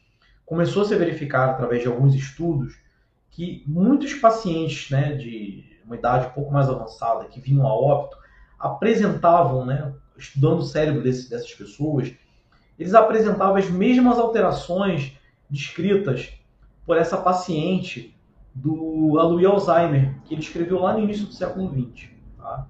[0.45, 2.81] começou a se verificar através de alguns estudos
[3.31, 8.17] que muitos pacientes né, de uma idade um pouco mais avançada que vinham a óbito
[8.59, 12.13] apresentavam, né, estudando o cérebro desse, dessas pessoas,
[12.79, 15.17] eles apresentavam as mesmas alterações
[15.49, 16.33] descritas
[16.85, 18.17] por essa paciente
[18.55, 22.11] do Alois Alzheimer, que ele escreveu lá no início do século XX.
[22.37, 22.67] Tá?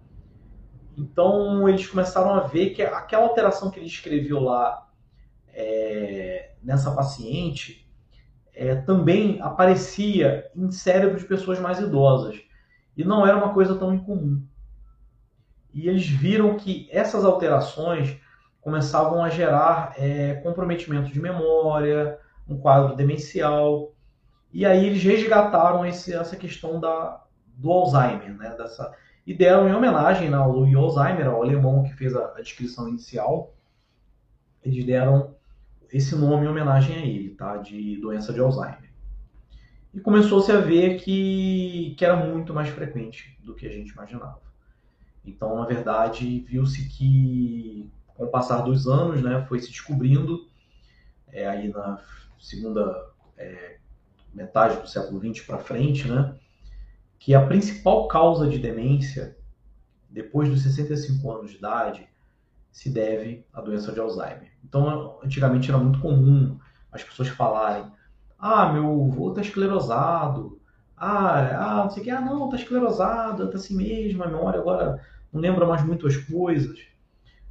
[0.96, 4.88] Então eles começaram a ver que aquela alteração que ele escreveu lá
[5.52, 7.88] é, nessa paciente
[8.54, 12.40] é, também aparecia em cérebro de pessoas mais idosas.
[12.96, 14.44] E não era uma coisa tão incomum.
[15.72, 18.18] E eles viram que essas alterações
[18.60, 23.92] começavam a gerar é, comprometimento de memória, um quadro demencial.
[24.52, 27.22] E aí eles resgataram esse, essa questão da,
[27.56, 28.54] do Alzheimer, né?
[28.56, 28.94] Dessa,
[29.26, 32.88] e deram em homenagem né, ao Louis Alzheimer, ao alemão que fez a, a, descrição
[32.88, 33.54] inicial,
[34.64, 35.34] eles deram
[35.92, 37.56] esse nome em homenagem a ele, tá?
[37.56, 38.90] De doença de Alzheimer.
[39.94, 44.40] E começou-se a ver que, que era muito mais frequente do que a gente imaginava.
[45.24, 50.46] Então, na verdade, viu-se que com o passar dos anos, né, foi se descobrindo
[51.30, 52.02] é, aí na
[52.38, 53.78] segunda é,
[54.34, 56.34] metade do século XX para frente, né,
[57.18, 59.36] que a principal causa de demência
[60.10, 62.08] depois dos 65 anos de idade
[62.70, 64.50] se deve à doença de Alzheimer.
[64.64, 66.58] Então, antigamente era muito comum
[66.90, 67.90] as pessoas falarem:
[68.38, 70.60] ah, meu avô está esclerosado,
[70.96, 74.60] ah, ah, não sei o que, ah, não, está esclerosado, está assim mesmo, a memória
[74.60, 75.00] agora
[75.32, 76.78] não lembra mais muito as coisas.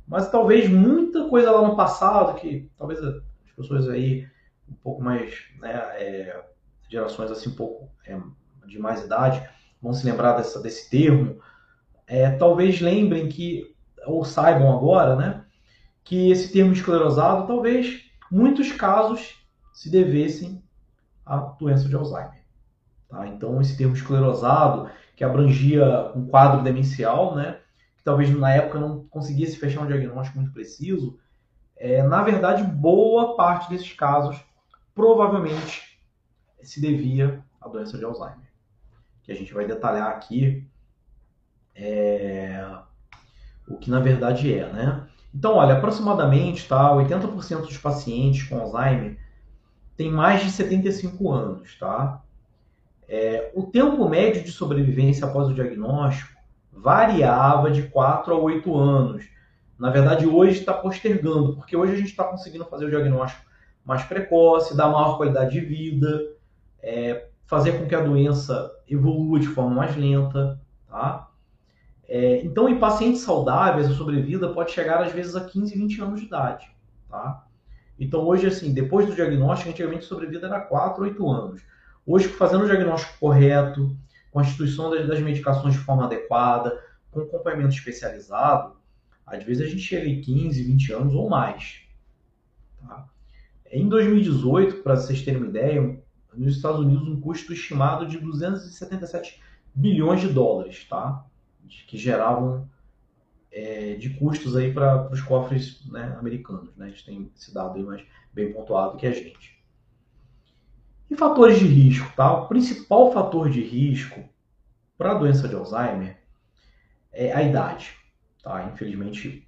[0.08, 3.22] Mas talvez muita coisa lá no passado, que talvez as
[3.56, 4.28] pessoas aí
[4.70, 6.46] um pouco mais, né, é,
[6.92, 8.20] gerações assim um pouco é,
[8.68, 9.42] de mais idade,
[9.82, 11.40] vão se lembrar dessa, desse termo,
[12.06, 13.74] é, talvez lembrem que,
[14.06, 15.46] ou saibam agora, né,
[16.04, 20.62] que esse termo esclerosado, talvez muitos casos se devessem
[21.26, 22.44] à doença de Alzheimer.
[23.08, 23.28] Tá?
[23.28, 27.60] Então, esse termo esclerosado, que abrangia um quadro demencial, né,
[27.98, 31.18] que talvez na época não conseguisse fechar um diagnóstico muito preciso,
[31.78, 34.40] é, na verdade, boa parte desses casos
[34.94, 35.91] provavelmente
[36.68, 38.52] se devia à doença de Alzheimer
[39.24, 40.68] que a gente vai detalhar aqui
[41.76, 42.64] é,
[43.68, 45.08] o que na verdade é, né?
[45.34, 49.18] Então, olha, aproximadamente, tá, 80% dos pacientes com Alzheimer
[49.96, 52.22] têm mais de 75 anos, tá?
[53.08, 56.32] É, o tempo médio de sobrevivência após o diagnóstico
[56.72, 59.26] variava de 4 a 8 anos.
[59.80, 63.46] Na verdade, hoje está postergando, porque hoje a gente está conseguindo fazer o diagnóstico
[63.86, 66.22] mais precoce, dar maior qualidade de vida,
[66.82, 71.30] é, fazer com que a doença evolua de forma mais lenta, tá?
[72.08, 76.20] É, então, em pacientes saudáveis, a sobrevida pode chegar às vezes a 15, 20 anos
[76.20, 76.70] de idade,
[77.10, 77.46] tá?
[78.00, 81.62] Então, hoje, assim, depois do diagnóstico, antigamente a sobrevida era 4, 8 anos.
[82.06, 83.96] Hoje, fazendo o diagnóstico correto,
[84.32, 88.76] com a instituição das, medicações de forma adequada, com acompanhamento especializado,
[89.26, 91.82] às vezes a gente chega em 15, 20 anos ou mais.
[92.82, 93.06] Tá?
[93.72, 96.02] Em 2018, para vocês terem uma ideia,
[96.34, 99.42] nos Estados Unidos um custo estimado de 277
[99.74, 101.26] bilhões de dólares, tá?
[101.88, 102.68] Que geravam
[103.52, 106.86] é, de custos aí para os cofres né, americanos, né?
[106.86, 109.62] A gente tem esse dado aí mais bem pontuado que a gente.
[111.10, 112.32] E fatores de risco, tá?
[112.32, 114.24] O principal fator de risco
[114.98, 116.18] para a doença de Alzheimer
[117.12, 117.94] é a idade,
[118.42, 118.70] tá?
[118.72, 119.48] Infelizmente,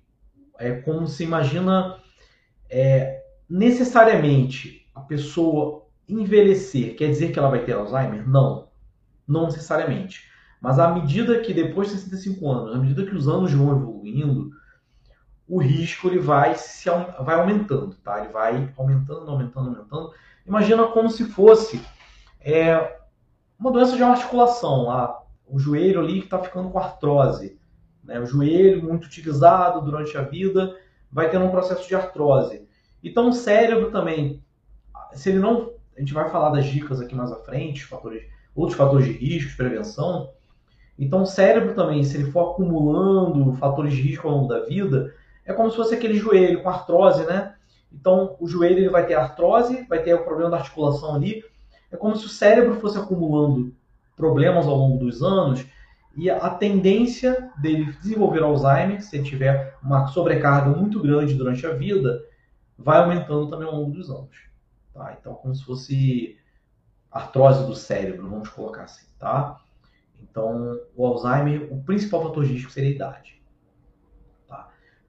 [0.59, 1.99] é como se imagina
[2.69, 8.27] é, necessariamente a pessoa envelhecer quer dizer que ela vai ter Alzheimer?
[8.27, 8.69] Não,
[9.27, 10.29] não necessariamente.
[10.61, 14.51] Mas à medida que depois de 65 anos, à medida que os anos vão evoluindo,
[15.47, 16.89] o risco ele vai se
[17.19, 18.19] vai aumentando, tá?
[18.19, 20.13] Ele vai aumentando, aumentando, aumentando
[20.45, 21.81] Imagina como se fosse
[22.41, 22.97] é,
[23.57, 27.57] uma doença de articulação, a, o joelho ali que está ficando com artrose.
[28.03, 28.19] Né?
[28.19, 30.77] O joelho muito utilizado durante a vida
[31.11, 32.67] vai tendo um processo de artrose.
[33.01, 34.43] Então o cérebro também,
[35.13, 38.23] se ele não, a gente vai falar das dicas aqui mais à frente, fatores,
[38.55, 40.31] outros fatores de risco, prevenção.
[40.97, 45.13] Então o cérebro também, se ele for acumulando fatores de risco ao longo da vida,
[45.45, 47.55] é como se fosse aquele joelho com artrose, né?
[47.91, 51.43] Então, o joelho ele vai ter artrose, vai ter o problema da articulação ali.
[51.91, 53.73] É como se o cérebro fosse acumulando
[54.15, 55.65] problemas ao longo dos anos
[56.15, 61.73] e a tendência dele desenvolver Alzheimer, se ele tiver uma sobrecarga muito grande durante a
[61.73, 62.23] vida,
[62.77, 64.52] vai aumentando também ao longo dos anos.
[64.93, 65.17] Tá?
[65.19, 66.37] Então, como se fosse
[67.11, 69.59] artrose do cérebro, vamos colocar assim, tá?
[70.21, 73.43] Então, o Alzheimer, o principal fator de risco seria a idade.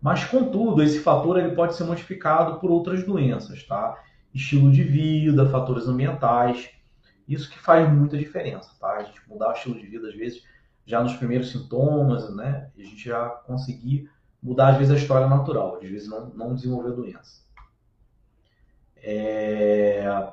[0.05, 3.99] Mas, contudo, esse fator ele pode ser modificado por outras doenças, tá?
[4.35, 6.69] Estilo de vida, fatores ambientais.
[7.27, 8.99] Isso que faz muita diferença, tá?
[8.99, 10.43] A gente mudar o estilo de vida, às vezes,
[10.85, 12.71] já nos primeiros sintomas, né?
[12.79, 14.11] A gente já conseguir
[14.43, 15.79] mudar, às vezes, a história natural.
[15.83, 17.43] Às vezes, não, não desenvolver a doença.
[19.05, 20.27] É...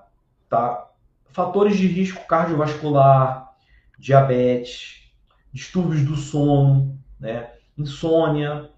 [0.49, 0.89] Tá?
[1.29, 3.53] Fatores de risco cardiovascular,
[3.97, 5.11] diabetes,
[5.53, 7.51] distúrbios do sono, né?
[7.77, 8.69] insônia,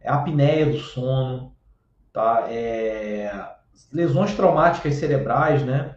[0.00, 1.54] é apneia do sono,
[2.12, 2.46] tá?
[2.48, 3.30] É,
[3.92, 5.96] lesões traumáticas cerebrais, né?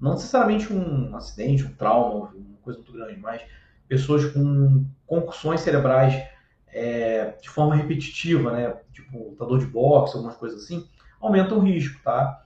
[0.00, 3.42] Não necessariamente um acidente, um trauma, uma coisa muito grande, mas
[3.88, 6.22] pessoas com concussões cerebrais
[6.68, 8.76] é, de forma repetitiva, né?
[8.92, 10.86] Tipo lutador de boxe, algumas coisas assim,
[11.20, 12.44] aumentam o risco, tá?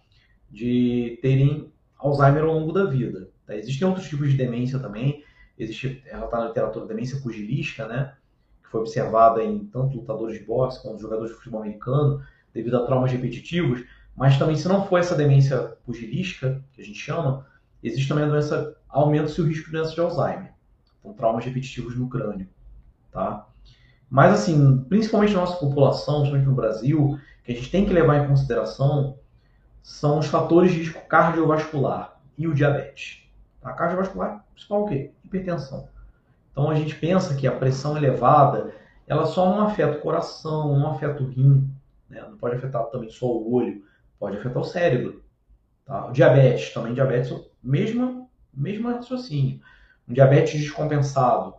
[0.53, 3.31] De terem Alzheimer ao longo da vida.
[3.47, 3.57] Tá?
[3.57, 5.25] Existem outros tipos de demência também.
[5.59, 8.15] Existe, ela está na literatura, demência pugilística, né?
[8.73, 13.12] foi observada em tanto lutadores de boxe quanto jogadores de futebol americano, devido a traumas
[13.12, 13.85] repetitivos,
[14.17, 17.47] mas também se não for essa demência pugilística, que a gente chama,
[17.83, 20.53] existe também a doença, aumenta-se o risco de doença de Alzheimer.
[20.99, 22.49] Então, traumas repetitivos no crânio,
[23.11, 23.47] tá?
[24.09, 28.25] Mas, assim, principalmente na nossa população, principalmente no Brasil, que a gente tem que levar
[28.25, 29.19] em consideração
[29.83, 33.29] são os fatores de risco cardiovascular e o diabetes.
[33.62, 33.75] A tá?
[33.75, 35.11] cardiovascular, principal o quê?
[35.25, 35.88] Hipertensão.
[36.51, 38.75] Então a gente pensa que a pressão elevada,
[39.07, 41.68] ela só não afeta o coração, não afeta o rim,
[42.09, 42.21] né?
[42.23, 43.83] não pode afetar também só o olho,
[44.18, 45.23] pode afetar o cérebro.
[45.85, 46.07] Tá?
[46.07, 49.61] O diabetes, também diabetes, mesmo, mesmo raciocínio.
[50.09, 51.55] Um diabetes descompensado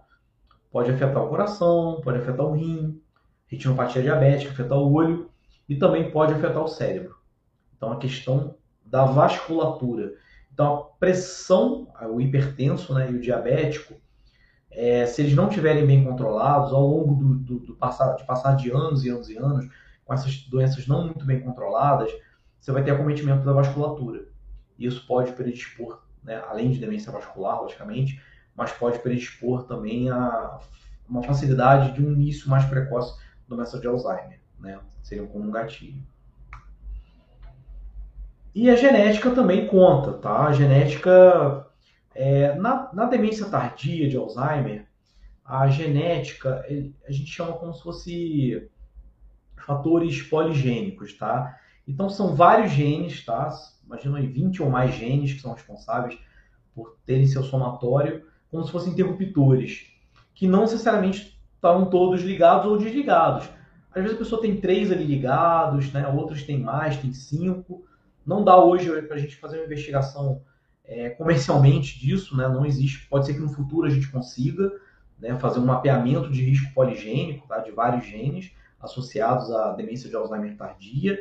[0.71, 3.01] pode afetar o coração, pode afetar o rim,
[3.47, 5.29] retinopatia diabética, afetar o olho
[5.67, 7.22] e também pode afetar o cérebro.
[7.83, 10.13] Então a questão da vasculatura.
[10.53, 13.95] Então a pressão, o hipertenso né, e o diabético,
[14.71, 18.55] é, se eles não estiverem bem controlados, ao longo do, do, do, passar, de passar
[18.55, 19.67] de anos e anos e anos,
[20.05, 22.09] com essas doenças não muito bem controladas,
[22.57, 24.29] você vai ter acometimento da vasculatura.
[24.79, 28.21] Isso pode predispor, né, além de demência vascular, logicamente,
[28.55, 30.57] mas pode predispor também a
[31.07, 33.19] uma facilidade de um início mais precoce
[33.49, 34.79] da doença de Alzheimer, né?
[35.01, 36.01] Seria como um gatilho.
[38.55, 40.45] E a genética também conta, tá?
[40.45, 41.65] A genética
[42.13, 44.87] é, na, na, demência tardia de Alzheimer,
[45.43, 46.63] a genética
[47.07, 48.69] a gente chama como se fosse
[49.65, 51.57] fatores poligênicos, tá?
[51.87, 53.49] Então são vários genes, tá?
[53.85, 56.17] Imagina aí 20 ou mais genes que são responsáveis
[56.75, 59.87] por terem seu somatório, como se fossem interruptores,
[60.35, 63.49] que não necessariamente estão todos ligados ou desligados.
[63.93, 66.07] Às vezes a pessoa tem três ali ligados, né?
[66.07, 67.85] Outros tem mais, tem cinco.
[68.25, 70.41] Não dá hoje para a gente fazer uma investigação
[70.85, 72.47] é, comercialmente disso, né?
[72.47, 73.07] Não existe.
[73.07, 74.71] Pode ser que no futuro a gente consiga
[75.19, 77.59] né, fazer um mapeamento de risco poligênico, tá?
[77.59, 81.17] De vários genes associados à demência de Alzheimer tardia.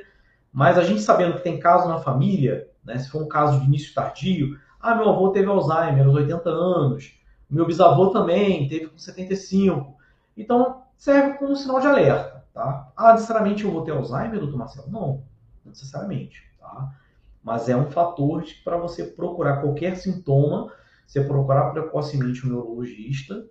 [0.52, 2.98] Mas a gente sabendo que tem caso na família, né?
[2.98, 7.14] Se for um caso de início tardio, ah, meu avô teve Alzheimer aos 80 anos,
[7.48, 9.96] meu bisavô também teve com 75.
[10.36, 12.90] Então serve como um sinal de alerta, tá?
[12.96, 14.90] Ah, necessariamente eu vou ter Alzheimer, doutor Marcelo?
[14.90, 15.22] Não,
[15.64, 16.94] não necessariamente, tá?
[17.42, 20.72] mas é um fator para você procurar qualquer sintoma,
[21.06, 23.46] você procurar precocemente um neurologista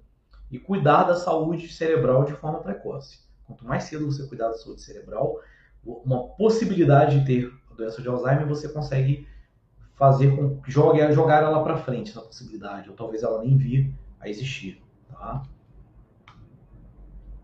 [0.49, 3.19] e cuidar da saúde cerebral de forma precoce.
[3.45, 5.39] Quanto mais cedo você cuidar da saúde cerebral,
[5.83, 9.27] uma possibilidade de ter a doença de Alzheimer você consegue
[9.95, 13.93] fazer com que jogue, jogar ela para frente essa possibilidade, ou talvez ela nem vir
[14.19, 15.43] a existir, tá?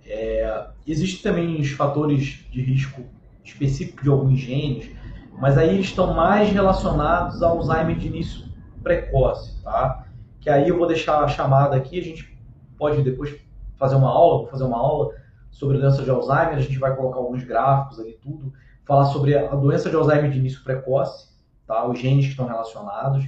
[0.06, 3.04] É, existem também os fatores de risco
[3.44, 4.97] específicos de alguns genes,
[5.38, 8.48] mas aí estão mais relacionados ao Alzheimer de início
[8.82, 10.06] precoce, tá?
[10.40, 12.38] Que aí eu vou deixar a chamada aqui, a gente
[12.78, 13.36] pode depois
[13.78, 15.14] fazer uma aula, vou fazer uma aula
[15.52, 18.52] sobre a doença de Alzheimer, a gente vai colocar alguns gráficos ali, tudo,
[18.86, 21.30] falar sobre a doença de Alzheimer de início precoce,
[21.68, 21.86] tá?
[21.86, 23.26] Os genes que estão relacionados,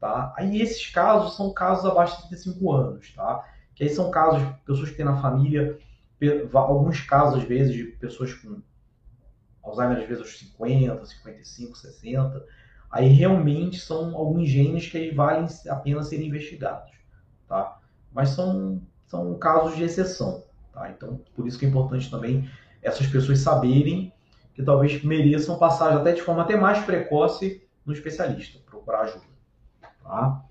[0.00, 0.32] tá?
[0.36, 3.44] Aí esses casos são casos abaixo de 35 anos, tá?
[3.74, 5.78] Que aí são casos pessoas que têm na família,
[6.54, 8.62] alguns casos às vezes de pessoas com
[9.64, 12.44] Alzheimer às vezes aos 50, 55, 60.
[12.90, 16.92] Aí realmente são alguns genes que valem a pena serem investigados,
[17.48, 17.78] tá?
[18.12, 20.90] Mas são, são casos de exceção, tá?
[20.90, 22.48] Então, por isso que é importante também
[22.82, 24.12] essas pessoas saberem
[24.54, 29.24] que talvez mereçam passar até de forma até mais precoce no especialista, procurar ajuda,
[30.02, 30.44] tá?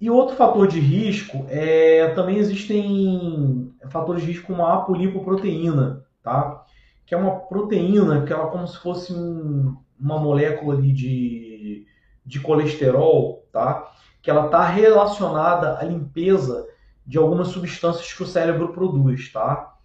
[0.00, 6.61] E outro fator de risco é também existem fatores de risco como a apolipoproteína, tá?
[7.06, 11.86] Que é uma proteína que ela é como se fosse um, uma molécula ali de,
[12.24, 13.92] de colesterol, tá?
[14.20, 16.66] Que ela está relacionada à limpeza
[17.06, 19.76] de algumas substâncias que o cérebro produz, tá?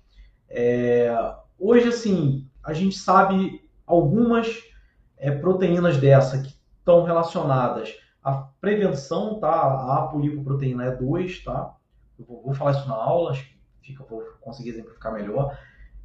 [0.50, 1.14] É,
[1.60, 4.64] hoje, assim, a gente sabe algumas
[5.18, 9.50] é, proteínas dessa que estão relacionadas à prevenção, tá?
[9.50, 11.76] A apolipoproteína E2, tá?
[12.18, 15.58] Eu vou, vou falar isso na aula, acho que fica, vou conseguir exemplificar melhor.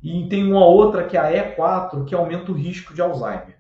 [0.02, 3.56] E tem uma outra que é a E4, que aumenta o risco de Alzheimer.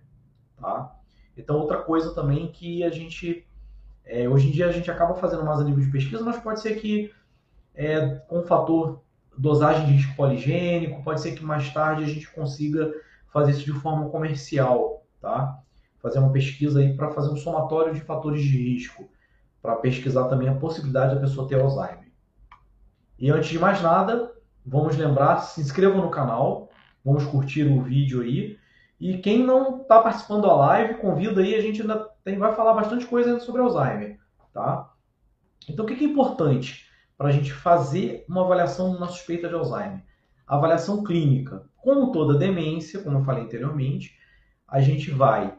[0.60, 0.96] Tá?
[1.36, 3.46] Então, outra coisa também que a gente.
[4.04, 6.60] É, hoje em dia a gente acaba fazendo mais a nível de pesquisa, mas pode
[6.60, 7.12] ser que
[7.72, 9.00] é, com o fator
[9.38, 12.92] dosagem de risco poligênico, pode ser que mais tarde a gente consiga
[13.32, 15.58] fazer isso de forma comercial, tá?
[16.00, 19.08] Fazer uma pesquisa aí para fazer um somatório de fatores de risco,
[19.62, 22.10] para pesquisar também a possibilidade da pessoa ter Alzheimer.
[23.18, 24.32] E antes de mais nada,
[24.64, 26.70] Vamos lembrar, se inscrevam no canal,
[27.04, 28.58] vamos curtir o vídeo aí.
[29.00, 32.74] E quem não está participando da live, convida aí, a gente ainda tem, vai falar
[32.74, 34.18] bastante coisa sobre Alzheimer,
[34.52, 34.92] tá?
[35.68, 36.86] Então, o que é importante
[37.18, 40.02] para a gente fazer uma avaliação na suspeita de Alzheimer?
[40.46, 41.64] avaliação clínica.
[41.76, 44.18] Como toda demência, como eu falei anteriormente,
[44.68, 45.56] a gente vai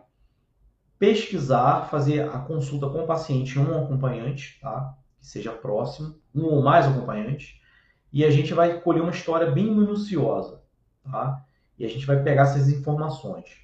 [0.99, 4.95] pesquisar, fazer a consulta com o paciente um acompanhante, tá?
[5.19, 7.59] Que seja próximo, um ou mais acompanhantes
[8.13, 10.61] e a gente vai colher uma história bem minuciosa,
[11.03, 11.43] tá?
[11.79, 13.57] E a gente vai pegar essas informações.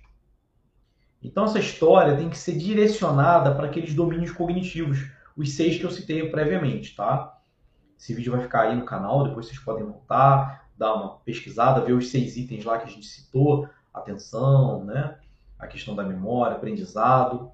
[1.22, 5.08] Então essa história tem que ser direcionada para aqueles domínios cognitivos,
[5.38, 7.38] os seis que eu citei previamente, tá?
[7.98, 11.94] Esse vídeo vai ficar aí no canal, depois vocês podem voltar, dar uma pesquisada, ver
[11.94, 15.18] os seis itens lá que a gente citou, atenção, né?
[15.60, 17.52] A questão da memória, aprendizado,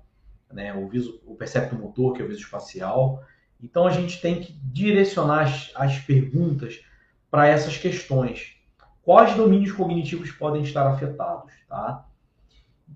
[0.50, 0.74] né?
[0.74, 3.22] O, viso, o percepto motor, que é o viso espacial,
[3.62, 6.82] então a gente tem que direcionar as, as perguntas
[7.30, 8.56] para essas questões.
[9.02, 11.52] Quais domínios cognitivos podem estar afetados?
[11.68, 12.06] Tá?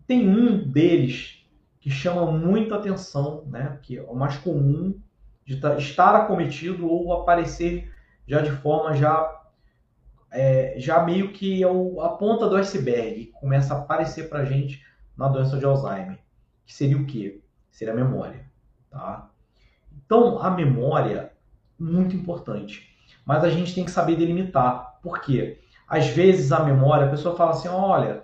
[0.08, 1.46] Tem um deles
[1.80, 3.80] que chama muita atenção, né?
[3.82, 5.00] que é o mais comum
[5.46, 7.92] de estar acometido ou aparecer
[8.28, 9.40] já de forma já
[10.32, 14.46] é, já meio que é o, a ponta do iceberg começa a aparecer para a
[14.46, 14.86] gente
[15.18, 16.20] na doença de Alzheimer,
[16.66, 17.42] que seria o quê?
[17.72, 18.46] Seria a memória,
[18.92, 19.30] tá?
[20.06, 21.32] Então, a memória,
[21.78, 22.90] muito importante.
[23.26, 25.00] Mas a gente tem que saber delimitar.
[25.02, 25.60] Por quê?
[25.88, 28.24] Às vezes a memória, a pessoa fala assim: olha,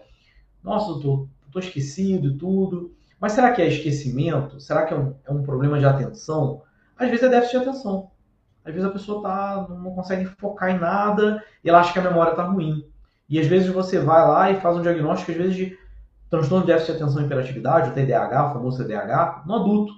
[0.63, 2.93] nossa, doutor, estou esquecido e tudo.
[3.19, 4.59] Mas será que é esquecimento?
[4.59, 6.61] Será que é um, é um, problema de atenção?
[6.97, 8.11] Às vezes é déficit de atenção.
[8.63, 12.03] Às vezes a pessoa tá, não consegue focar em nada e ela acha que a
[12.03, 12.85] memória está ruim.
[13.29, 15.77] E às vezes você vai lá e faz um diagnóstico, às vezes, de
[16.29, 19.93] transtorno de déficit de atenção e hiperatividade, o TDAH, o famoso TDAH, no adulto.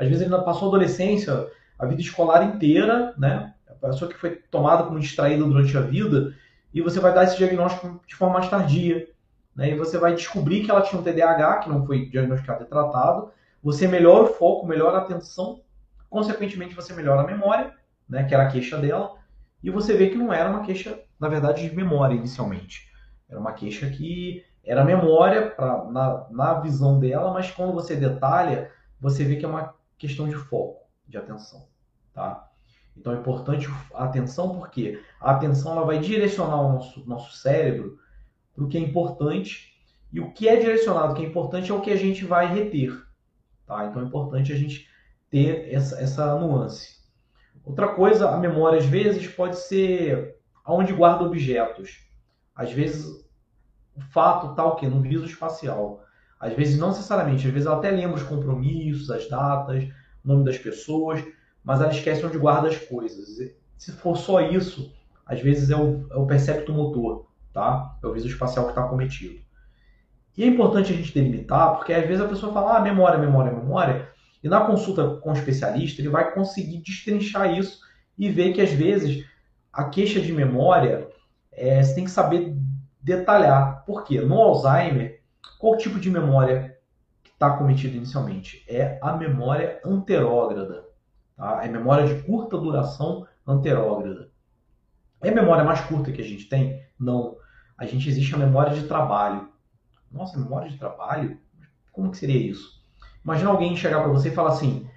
[0.00, 1.46] Às vezes ele ainda passou a adolescência,
[1.78, 3.52] a vida escolar inteira, né?
[3.68, 6.34] A pessoa que foi tomada como distraída durante a vida,
[6.72, 9.08] e você vai dar esse diagnóstico de forma mais tardia.
[9.54, 9.70] Né?
[9.70, 13.30] E você vai descobrir que ela tinha um TDAH, que não foi diagnosticado e tratado,
[13.62, 15.60] você melhora o foco, melhora a atenção,
[16.08, 17.74] consequentemente você melhora a memória,
[18.08, 19.16] né, que era a queixa dela,
[19.62, 22.88] e você vê que não era uma queixa, na verdade, de memória inicialmente.
[23.28, 28.70] Era uma queixa que era memória pra, na, na visão dela, mas quando você detalha,
[28.98, 31.68] você vê que é uma questão de foco, de atenção,
[32.14, 32.50] tá?
[32.96, 37.98] Então é importante a atenção porque a atenção ela vai direcionar o nosso, nosso cérebro
[38.54, 39.74] para o que é importante
[40.10, 42.52] e o que é direcionado, o que é importante é o que a gente vai
[42.52, 42.98] reter,
[43.66, 43.86] tá?
[43.86, 44.88] Então é importante a gente
[45.28, 46.98] ter essa, essa nuance.
[47.62, 52.08] Outra coisa, a memória às vezes pode ser aonde guarda objetos.
[52.54, 53.06] Às vezes
[53.94, 54.88] o fato está o quê?
[54.88, 56.02] No viso espacial.
[56.40, 59.84] Às vezes não necessariamente, às vezes ela até lembra os compromissos, as datas,
[60.24, 61.22] o nome das pessoas,
[61.62, 63.28] mas ela esquece onde guarda as coisas.
[63.76, 64.92] Se for só isso,
[65.26, 67.96] às vezes é o, é o percepto motor, tá?
[68.02, 69.38] É o viso espacial que está cometido.
[70.36, 73.52] E é importante a gente delimitar, porque às vezes a pessoa fala, ah, memória, memória,
[73.52, 74.08] memória,
[74.42, 77.80] e na consulta com o especialista ele vai conseguir destrinchar isso
[78.18, 79.26] e ver que às vezes
[79.70, 81.08] a queixa de memória
[81.52, 82.56] é, você tem que saber
[83.02, 83.84] detalhar.
[83.84, 84.20] Por quê?
[84.20, 85.19] No Alzheimer,
[85.58, 86.78] qual tipo de memória
[87.24, 88.64] está cometida inicialmente?
[88.68, 90.84] É a memória anterógrada.
[91.36, 91.64] Tá?
[91.64, 94.30] É memória de curta duração anterógrada.
[95.22, 96.82] É a memória mais curta que a gente tem?
[96.98, 97.36] Não.
[97.76, 99.50] A gente existe a memória de trabalho.
[100.10, 101.38] Nossa, memória de trabalho?
[101.92, 102.80] Como que seria isso?
[103.24, 104.88] Imagina alguém chegar para você e falar assim: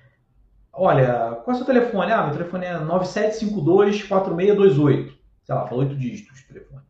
[0.72, 2.12] Olha, qual é o seu telefone?
[2.12, 5.14] Ah, meu telefone é 97524628.
[5.44, 6.84] Sei lá, falou oito dígitos de telefone.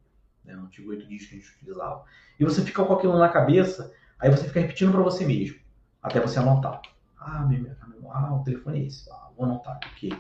[0.43, 0.55] Né?
[0.55, 2.03] Não tive oito dígitos que a gente utilizava.
[2.39, 5.57] E você fica com aquilo na cabeça, aí você fica repetindo para você mesmo,
[6.01, 6.81] até você anotar.
[7.17, 7.71] Ah, meu,
[8.11, 9.09] ah, o telefone é esse.
[9.11, 9.79] Ah, vou anotar.
[9.91, 10.11] Ok.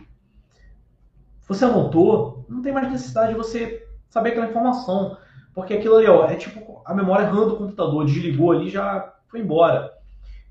[1.47, 5.17] Você anotou, não tem mais necessidade de você saber aquela informação.
[5.53, 8.05] Porque aquilo ali, ó, é tipo a memória RAM do computador.
[8.05, 9.91] Desligou ali já foi embora.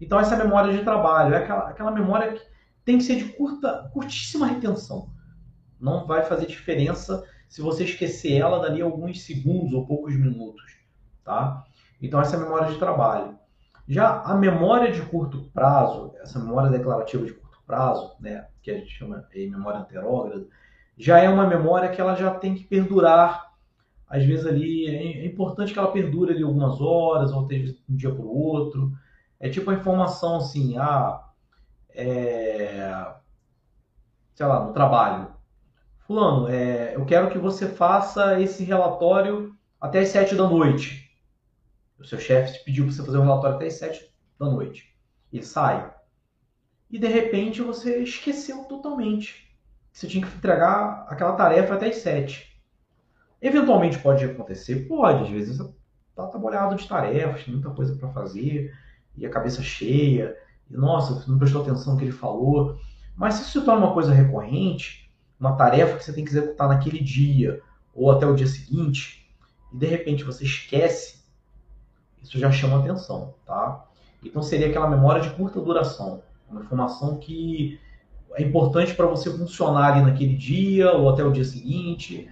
[0.00, 1.34] Então essa memória de trabalho.
[1.34, 2.42] É aquela, aquela memória que
[2.84, 5.10] tem que ser de curta, curtíssima retenção.
[5.80, 10.74] Não vai fazer diferença se você esquecer ela dali alguns segundos ou poucos minutos.
[11.22, 11.62] Tá?
[12.00, 13.38] Então essa é a memória de trabalho.
[13.86, 18.78] Já a memória de curto prazo, essa memória declarativa de curto prazo, né, que a
[18.78, 20.46] gente chama de memória anterógrada,
[20.96, 23.52] já é uma memória que ela já tem que perdurar.
[24.08, 27.94] Às vezes ali é, é importante que ela perdure ali algumas horas, ou de um
[27.94, 28.90] dia para o outro.
[29.38, 31.22] É tipo a informação assim, ah,
[31.90, 33.14] é,
[34.34, 35.41] sei lá, no trabalho.
[36.12, 41.10] Fulano, é, eu quero que você faça esse relatório até as sete da noite.
[41.98, 44.94] O seu chefe pediu para você fazer o um relatório até as 7 da noite.
[45.32, 45.90] E sai.
[46.90, 49.56] E de repente você esqueceu totalmente.
[49.90, 52.60] Você tinha que entregar aquela tarefa até as 7.
[53.40, 54.86] Eventualmente pode acontecer?
[54.86, 55.22] Pode.
[55.22, 55.72] Às vezes você
[56.10, 58.70] está trabalhado de tarefas, tem muita coisa para fazer,
[59.16, 60.36] e a cabeça cheia,
[60.70, 62.78] e nossa, não prestou atenção no que ele falou.
[63.16, 65.02] Mas se isso se torna uma coisa recorrente,
[65.42, 67.60] uma tarefa que você tem que executar naquele dia,
[67.94, 69.28] ou até o dia seguinte,
[69.72, 71.22] e de repente você esquece
[72.22, 73.84] isso já chama atenção, tá?
[74.24, 77.80] Então seria aquela memória de curta duração, uma informação que
[78.34, 82.30] é importante para você funcionar ali naquele dia ou até o dia seguinte,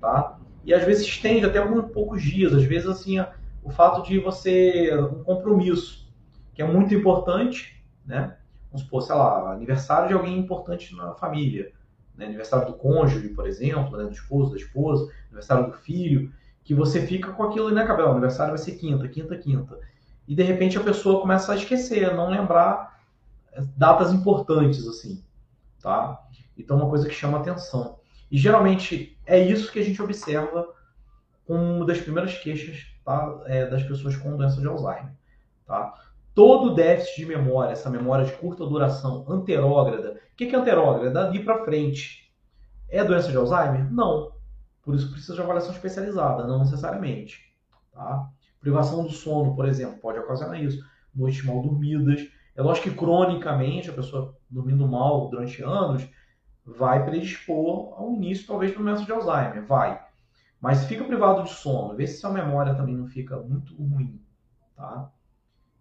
[0.00, 0.38] tá?
[0.64, 3.18] E às vezes estende até alguns poucos dias, às vezes assim,
[3.64, 6.06] o fato de você um compromisso,
[6.54, 8.36] que é muito importante, né?
[8.70, 11.72] Vamos supor, sei lá, aniversário de alguém importante na família,
[12.16, 12.26] né?
[12.26, 14.04] aniversário do cônjuge, por exemplo, né?
[14.04, 16.32] do esposo, da esposa, aniversário do filho
[16.64, 18.08] que você fica com aquilo na cabeça.
[18.08, 19.78] O aniversário vai ser quinta, quinta, quinta.
[20.26, 23.00] E de repente a pessoa começa a esquecer, a não lembrar
[23.76, 25.22] datas importantes assim,
[25.80, 26.20] tá?
[26.56, 27.98] Então uma coisa que chama atenção.
[28.30, 30.66] E geralmente é isso que a gente observa
[31.46, 33.42] como uma das primeiras queixas tá?
[33.46, 35.12] é, das pessoas com doença de Alzheimer,
[35.66, 35.92] tá?
[36.34, 40.20] Todo déficit de memória, essa memória de curta duração, anterógrada.
[40.32, 41.10] O que é anterógrada?
[41.10, 42.32] Dali para frente.
[42.88, 43.92] É doença de Alzheimer?
[43.92, 44.32] Não.
[44.82, 47.54] Por isso precisa de avaliação especializada, não necessariamente.
[47.92, 48.28] Tá?
[48.60, 50.82] Privação do sono, por exemplo, pode ocasionar isso.
[51.14, 52.26] Noites mal dormidas.
[52.56, 56.08] É lógico que cronicamente, a pessoa dormindo mal durante anos,
[56.64, 59.66] vai predispor ao início, talvez, do doença de Alzheimer.
[59.66, 60.00] Vai.
[60.60, 64.20] Mas fica privado de sono, vê se sua memória também não fica muito ruim.
[64.76, 65.10] Tá?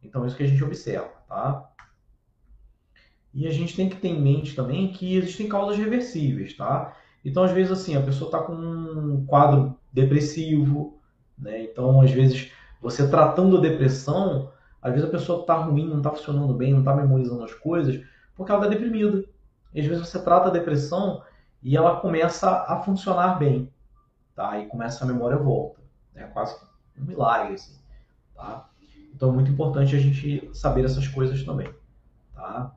[0.03, 1.11] Então, isso que a gente observa.
[1.27, 1.69] Tá?
[3.33, 6.95] E a gente tem que ter em mente também que existem causas reversíveis, tá?
[7.23, 10.99] Então, às vezes, assim, a pessoa está com um quadro depressivo,
[11.37, 11.63] né?
[11.63, 16.09] Então, às vezes, você tratando a depressão, às vezes a pessoa está ruim, não está
[16.09, 18.03] funcionando bem, não está memorizando as coisas,
[18.35, 19.23] porque ela está deprimida.
[19.73, 21.23] E às vezes você trata a depressão
[21.61, 23.71] e ela começa a funcionar bem,
[24.35, 24.59] tá?
[24.59, 25.79] E começa a memória volta.
[26.15, 26.55] É quase
[26.99, 27.79] um milagre, assim,
[28.35, 28.67] tá?
[29.22, 31.72] Então é muito importante a gente saber essas coisas também,
[32.34, 32.74] Tá?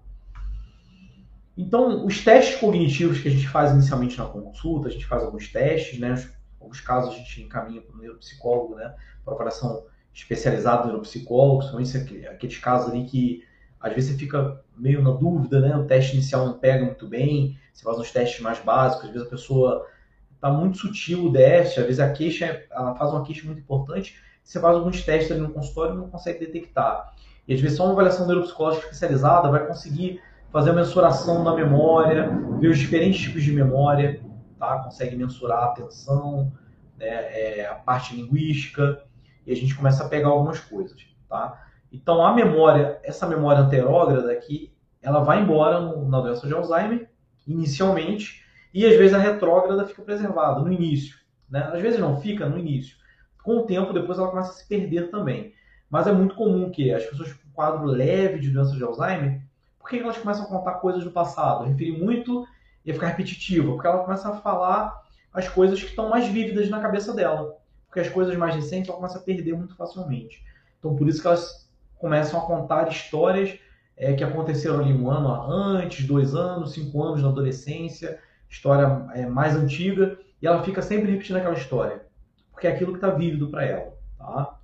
[1.57, 5.51] Então, os testes cognitivos que a gente faz inicialmente na consulta, a gente faz alguns
[5.51, 6.15] testes, né?
[6.61, 8.95] Alguns casos a gente encaminha para o neuropsicólogo, né?
[9.25, 13.43] Para operação especializada no neuropsicólogo, principalmente aqueles casos ali que
[13.81, 15.75] às vezes você fica meio na dúvida, né?
[15.75, 19.27] O teste inicial não pega muito bem, você faz uns testes mais básicos, às vezes
[19.27, 19.87] a pessoa
[20.35, 24.23] está muito sutil o déficit, às vezes a queixa, ela faz uma queixa muito importante,
[24.45, 27.15] você faz alguns testes ali no consultório e não consegue detectar.
[27.49, 30.21] E às vezes só uma avaliação neuropsicológica especializada vai conseguir
[30.53, 32.31] fazer a mensuração da memória,
[32.61, 34.21] ver os diferentes tipos de memória,
[34.59, 34.79] tá?
[34.85, 36.53] consegue mensurar a atenção,
[36.97, 37.07] né?
[37.07, 39.03] é, a parte linguística,
[39.47, 40.97] e a gente começa a pegar algumas coisas.
[41.29, 41.67] Tá?
[41.91, 44.73] Então a memória, essa memória anterógrada aqui,
[45.03, 47.11] ela vai embora no, na doença de Alzheimer,
[47.47, 51.17] inicialmente, e às vezes a retrógrada fica preservada no início.
[51.49, 51.69] Né?
[51.73, 52.97] Às vezes não fica no início.
[53.45, 55.53] Com o tempo, depois ela começa a se perder também.
[55.89, 59.41] Mas é muito comum que as pessoas com quadro leve de doença de Alzheimer
[59.85, 61.65] por que elas começam a contar coisas do passado?
[61.65, 62.47] Referir muito
[62.87, 64.99] e ficar repetitiva, porque ela começa a falar
[65.31, 67.59] as coisas que estão mais vívidas na cabeça dela.
[67.87, 70.43] Porque as coisas mais recentes ela começa a perder muito facilmente.
[70.79, 71.69] Então, por isso que elas
[71.99, 73.59] começam a contar histórias
[73.95, 78.19] é, que aconteceram ali um ano antes, dois anos, cinco anos na adolescência,
[78.49, 82.07] história é, mais antiga, e ela fica sempre repetindo aquela história,
[82.55, 83.93] porque é aquilo que está vívido para ela.
[84.17, 84.59] Tá?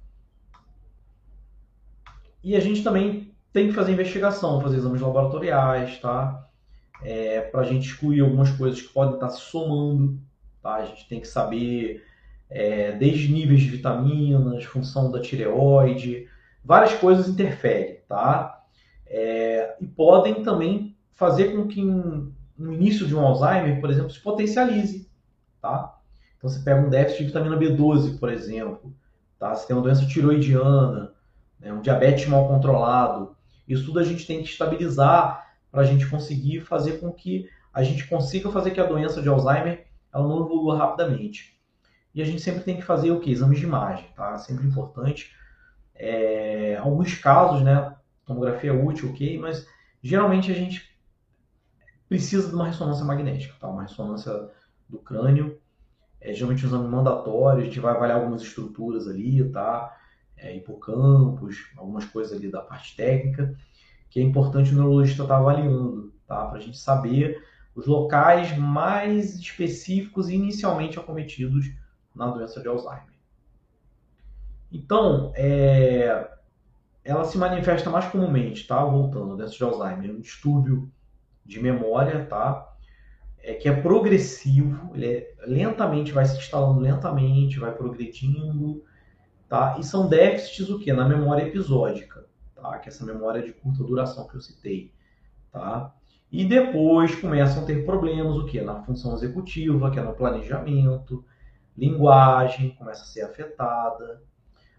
[2.42, 6.48] E a gente também tem que fazer investigação, fazer exames laboratoriais, tá?
[7.02, 10.18] É, para a gente excluir algumas coisas que podem estar se somando,
[10.62, 10.76] tá?
[10.76, 12.04] A gente tem que saber
[12.48, 16.28] é, desde níveis de vitaminas, função da tireoide,
[16.64, 18.62] várias coisas interferem, tá?
[19.06, 24.20] É, e podem também fazer com que no início de um Alzheimer, por exemplo, se
[24.20, 25.10] potencialize,
[25.60, 25.99] tá?
[26.40, 28.96] Então você pega um déficit de vitamina B12, por exemplo,
[29.38, 29.54] tá?
[29.54, 31.12] Você tem uma doença tiroidiana,
[31.60, 31.70] né?
[31.70, 33.36] um diabetes mal controlado,
[33.68, 37.82] isso tudo a gente tem que estabilizar para a gente conseguir fazer com que a
[37.82, 41.60] gente consiga fazer que a doença de Alzheimer ela não evolua rapidamente.
[42.14, 43.30] E a gente sempre tem que fazer o que?
[43.30, 44.36] Exames de imagem, tá?
[44.38, 45.36] Sempre importante.
[45.94, 47.94] É, alguns casos, né?
[48.24, 49.66] Tomografia é útil, ok, mas
[50.02, 50.98] geralmente a gente
[52.08, 53.68] precisa de uma ressonância magnética, tá?
[53.68, 54.50] Uma ressonância
[54.88, 55.60] do crânio.
[56.20, 59.96] É, geralmente um exame mandatório, a gente vai avaliar algumas estruturas ali, tá?
[60.42, 63.54] é, hipocampos, algumas coisas ali da parte técnica,
[64.08, 66.46] que é importante o neurologista estar tá avaliando, tá?
[66.46, 67.44] Para a gente saber
[67.74, 71.70] os locais mais específicos inicialmente acometidos
[72.14, 73.14] na doença de Alzheimer.
[74.72, 76.28] Então, é,
[77.04, 78.82] ela se manifesta mais comumente, tá?
[78.84, 80.90] Voltando, doença de Alzheimer, um distúrbio
[81.44, 82.69] de memória, tá?
[83.42, 88.82] É, que é progressivo, ele é, lentamente vai se instalando lentamente, vai progredindo,
[89.50, 89.76] Tá?
[89.80, 90.92] E são déficits o quê?
[90.92, 92.24] Na memória episódica,
[92.54, 92.78] tá?
[92.78, 94.94] que é essa memória de curta duração que eu citei.
[95.50, 95.92] Tá?
[96.30, 98.60] E depois começam a ter problemas o quê?
[98.60, 101.24] Na função executiva, que é no planejamento,
[101.76, 104.22] linguagem começa a ser afetada,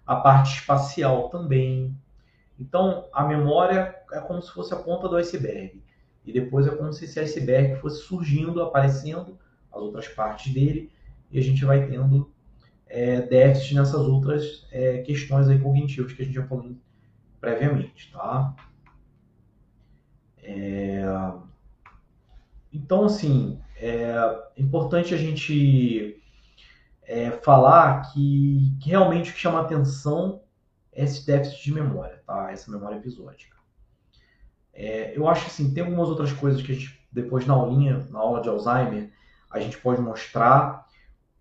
[0.07, 1.93] a parte espacial também.
[2.57, 5.83] Então, a memória é como se fosse a ponta do iceberg.
[6.25, 9.37] E depois é como se esse iceberg fosse surgindo, aparecendo
[9.71, 10.91] as outras partes dele,
[11.31, 12.31] e a gente vai tendo
[12.87, 16.75] é, déficit nessas outras é, questões aí cognitivas que a gente já falou
[17.39, 18.55] previamente, tá?
[20.43, 21.03] É,
[22.73, 24.13] então, assim, é
[24.57, 26.21] importante a gente
[27.03, 30.43] é, falar que, que, realmente o que chama atenção
[30.93, 32.51] é esse déficit de memória, tá?
[32.51, 33.57] Essa memória episódica.
[34.73, 38.19] É, eu acho assim, tem algumas outras coisas que a gente, depois na aulinha, na
[38.19, 39.11] aula de Alzheimer,
[39.51, 40.87] a gente pode mostrar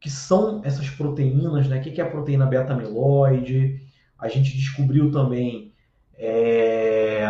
[0.00, 1.78] que são essas proteínas, né?
[1.78, 3.80] O que é a proteína beta-amiloide?
[4.18, 5.74] A gente descobriu também
[6.16, 7.24] é,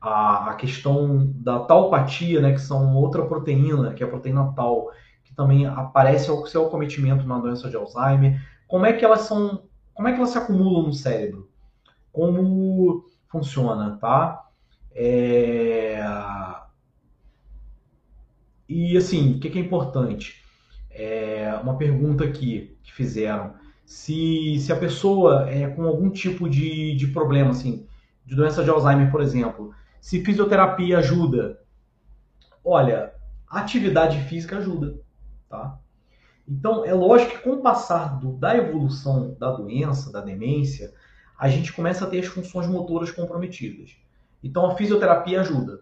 [0.00, 2.52] a, a, questão da taupatia, né?
[2.52, 4.90] Que são outra proteína, que é a proteína tal,
[5.24, 8.40] que também aparece ao seu acometimento na doença de Alzheimer.
[8.66, 9.62] Como é que elas são?
[9.94, 11.48] Como é que elas se acumulam no cérebro?
[12.12, 14.48] Como funciona, tá?
[14.92, 16.00] É...
[18.68, 20.44] E assim, o que é importante?
[20.98, 23.54] é, uma pergunta aqui que fizeram.
[23.86, 27.86] Se, se a pessoa é com algum tipo de, de problema, assim,
[28.26, 31.60] de doença de Alzheimer, por exemplo, se fisioterapia ajuda,
[32.64, 33.14] olha,
[33.48, 35.00] atividade física ajuda,
[35.48, 35.78] tá?
[36.46, 40.92] Então, é lógico que com o passar do, da evolução da doença, da demência,
[41.38, 43.96] a gente começa a ter as funções motoras comprometidas.
[44.42, 45.80] Então, a fisioterapia ajuda,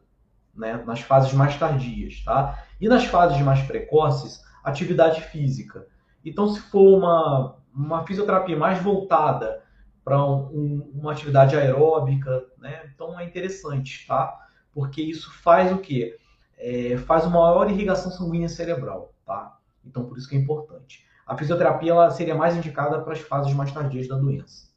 [0.55, 0.83] né?
[0.87, 2.63] Nas fases mais tardias, tá?
[2.81, 5.87] E nas fases mais precoces, atividade física.
[6.25, 9.63] Então, se for uma, uma fisioterapia mais voltada
[10.07, 12.89] para um, uma atividade aeróbica, né?
[12.95, 14.39] Então é interessante, tá?
[14.73, 16.17] Porque isso faz o quê?
[16.57, 19.59] É, faz uma maior irrigação sanguínea cerebral, tá?
[19.85, 21.05] Então por isso que é importante.
[21.27, 24.69] A fisioterapia ela seria mais indicada para as fases mais tardias da doença.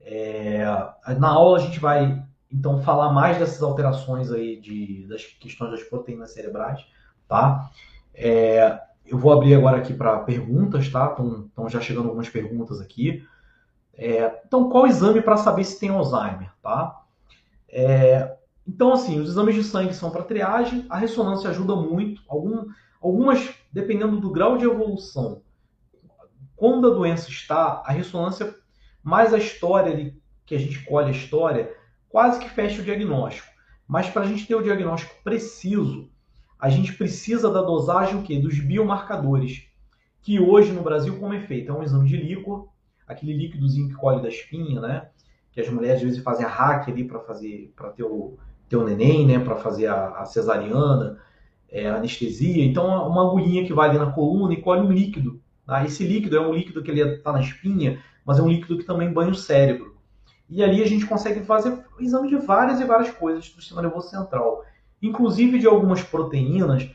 [0.00, 0.64] É,
[1.18, 5.82] na aula a gente vai então falar mais dessas alterações aí de, das questões das
[5.82, 6.84] proteínas cerebrais,
[7.28, 7.70] tá?
[8.14, 11.16] É, eu vou abrir agora aqui para perguntas, tá?
[11.48, 13.24] Estão já chegando algumas perguntas aqui.
[13.94, 17.02] É, então, qual exame para saber se tem Alzheimer, tá?
[17.68, 18.36] É,
[18.66, 22.66] então, assim, os exames de sangue são para triagem, a ressonância ajuda muito, algum,
[23.00, 25.42] algumas, dependendo do grau de evolução,
[26.56, 28.54] quando a doença está, a ressonância,
[29.02, 31.72] mais a história que a gente colhe a história,
[32.08, 33.48] quase que fecha o diagnóstico.
[33.86, 36.10] Mas para a gente ter o diagnóstico preciso,
[36.58, 38.38] a gente precisa da dosagem o quê?
[38.38, 39.64] dos biomarcadores,
[40.22, 41.70] que hoje no Brasil, como é feito?
[41.70, 42.68] É um exame de líquor,
[43.06, 45.08] aquele líquidozinho que colhe da espinha, né?
[45.50, 48.36] Que as mulheres às vezes fazem a hack ali para fazer, para ter o,
[48.68, 49.38] ter o neném, né?
[49.38, 51.18] Para fazer a, a cesariana,
[51.68, 52.64] é, a anestesia.
[52.64, 55.40] Então, uma agulhinha que vai ali na coluna e colhe um líquido.
[55.66, 55.84] Tá?
[55.84, 58.84] Esse líquido é um líquido que ele está na espinha, mas é um líquido que
[58.84, 59.96] também banha o cérebro.
[60.48, 64.08] E ali a gente consegue fazer exame de várias e várias coisas do sistema nervoso
[64.08, 64.64] central,
[65.02, 66.88] inclusive de algumas proteínas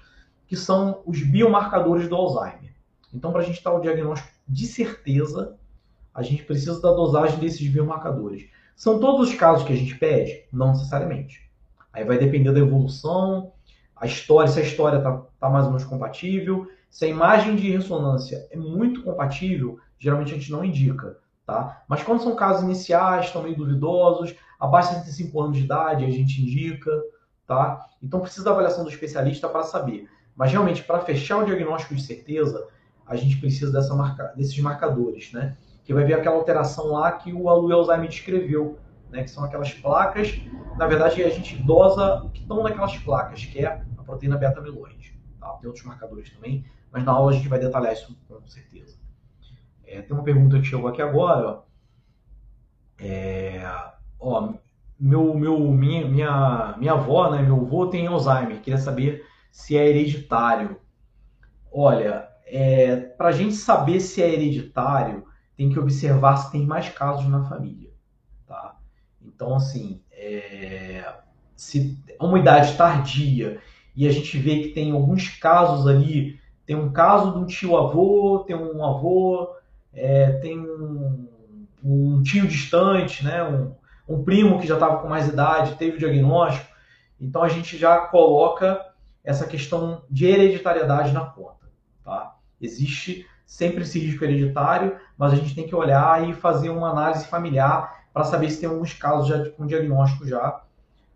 [0.48, 2.74] que são os biomarcadores do Alzheimer.
[3.14, 5.58] Então, para a gente estar o diagnóstico de certeza,
[6.14, 8.48] a gente precisa da dosagem desses biomarcadores.
[8.74, 10.46] São todos os casos que a gente pede?
[10.54, 11.52] Não necessariamente.
[11.92, 13.52] Aí vai depender da evolução,
[13.94, 16.72] a história, se a história está tá mais ou menos compatível.
[16.90, 21.25] Se a imagem de ressonância é muito compatível, geralmente a gente não indica.
[21.46, 21.84] Tá?
[21.88, 26.10] Mas quando são casos iniciais, estão meio duvidosos, abaixo de 65 anos de idade, a
[26.10, 26.92] gente indica.
[27.46, 27.86] Tá?
[28.02, 30.10] Então precisa da avaliação do especialista para saber.
[30.36, 32.68] Mas realmente, para fechar o diagnóstico de certeza,
[33.06, 35.32] a gente precisa dessa marca, desses marcadores.
[35.32, 35.56] Né?
[35.86, 38.80] que vai ver aquela alteração lá que o Alu Alzheimer descreveu,
[39.12, 40.42] né, que são aquelas placas.
[40.78, 45.18] Na verdade, a gente dosa o que estão naquelas placas, que é a proteína beta-amiloide.
[45.40, 45.48] Tá?
[45.54, 48.98] Tem outros marcadores também, mas na aula a gente vai detalhar isso com certeza.
[49.88, 51.48] É, tem uma pergunta que chegou aqui agora.
[51.48, 51.62] Ó.
[53.00, 53.62] É,
[54.20, 54.54] ó,
[55.00, 58.62] meu, meu, minha, minha, minha avó, né, meu avô tem Alzheimer.
[58.62, 60.80] Queria saber se é hereditário.
[61.72, 65.26] Olha, é, para a gente saber se é hereditário,
[65.58, 67.90] tem que observar se tem mais casos na família.
[68.46, 68.78] Tá?
[69.22, 71.14] Então, assim, é...
[71.56, 73.62] se uma idade tardia
[73.96, 78.44] e a gente vê que tem alguns casos ali, tem um caso de um tio-avô,
[78.46, 79.55] tem um avô,
[79.96, 81.28] é, tem um,
[81.84, 83.44] um, tio distante, né?
[83.44, 83.74] um,
[84.08, 86.70] um primo que já estava com mais idade, teve o diagnóstico,
[87.20, 88.86] então a gente já coloca
[89.24, 91.66] essa questão de hereditariedade na conta.
[92.04, 92.36] Tá?
[92.62, 97.26] Existe sempre esse risco hereditário, mas a gente tem que olhar e fazer uma análise
[97.28, 100.62] familiar para saber se tem alguns casos já com diagnóstico já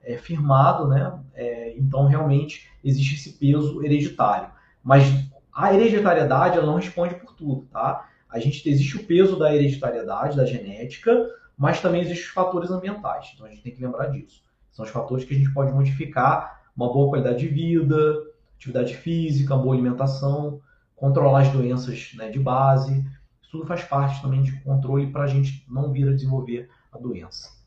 [0.04, 1.20] é, firmado, né?
[1.34, 4.50] É, então realmente existe esse peso hereditário.
[4.84, 5.06] Mas
[5.54, 8.08] a hereditariedade ela não responde por tudo, tá?
[8.30, 13.32] A gente existe o peso da hereditariedade, da genética, mas também existem os fatores ambientais.
[13.34, 14.44] Então a gente tem que lembrar disso.
[14.72, 18.24] São os fatores que a gente pode modificar uma boa qualidade de vida,
[18.56, 20.62] atividade física, boa alimentação,
[20.96, 23.06] controlar as doenças né, de base.
[23.42, 26.98] Isso tudo faz parte também de controle para a gente não vir a desenvolver a
[26.98, 27.60] doença.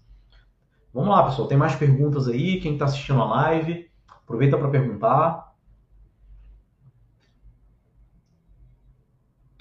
[0.94, 1.48] Vamos lá, pessoal.
[1.48, 2.60] Tem mais perguntas aí?
[2.60, 5.51] Quem está assistindo a live, aproveita para perguntar.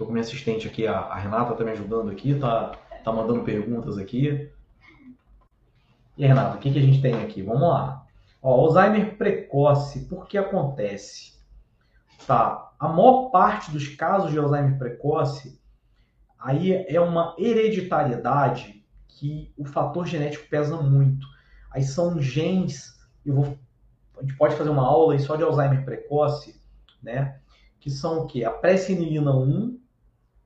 [0.02, 2.72] Estou com minha assistente aqui, a, Renata está me ajudando aqui, tá,
[3.04, 4.52] tá mandando perguntas aqui.
[6.18, 7.44] E Renata, o que, que a gente tem aqui?
[7.44, 8.04] Vamos lá.
[8.42, 11.34] Ó, Alzheimer precoce, por que acontece?
[12.26, 15.62] Tá, a maior parte dos casos de Alzheimer precoce,
[16.40, 21.28] aí é uma hereditariedade que o fator genético pesa muito.
[21.70, 23.60] Aí são genes, eu vou,
[24.18, 26.60] a gente pode fazer uma aula aí só de Alzheimer precoce,
[27.04, 27.40] né?
[27.80, 28.44] Que são o quê?
[28.44, 29.80] A pré-senilina 1,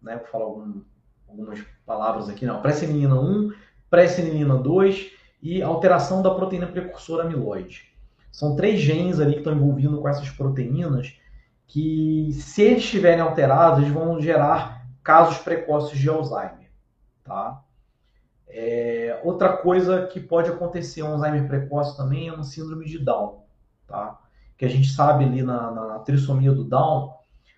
[0.05, 0.17] né?
[0.17, 0.81] Vou falar algum,
[1.27, 2.61] algumas palavras aqui, não.
[2.61, 3.51] Pré-senilina 1,
[3.89, 7.93] pré-senilina 2 e alteração da proteína precursora amiloide.
[8.31, 11.17] São três genes ali que estão envolvidos com essas proteínas
[11.67, 16.69] que, se eles estiverem alterados, eles vão gerar casos precoces de Alzheimer.
[17.23, 17.63] Tá?
[18.47, 23.43] É, outra coisa que pode acontecer um Alzheimer precoce também é uma síndrome de Down.
[23.87, 24.19] Tá?
[24.57, 27.14] Que a gente sabe ali na, na trissomia do Down,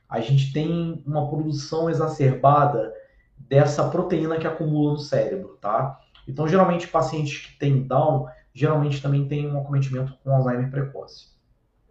[0.10, 2.94] a gente tem uma produção exacerbada
[3.38, 5.58] dessa proteína que acumula no cérebro.
[5.62, 6.00] Tá?
[6.28, 11.30] Então, geralmente, pacientes que têm Down, geralmente também têm um acometimento com Alzheimer precoce.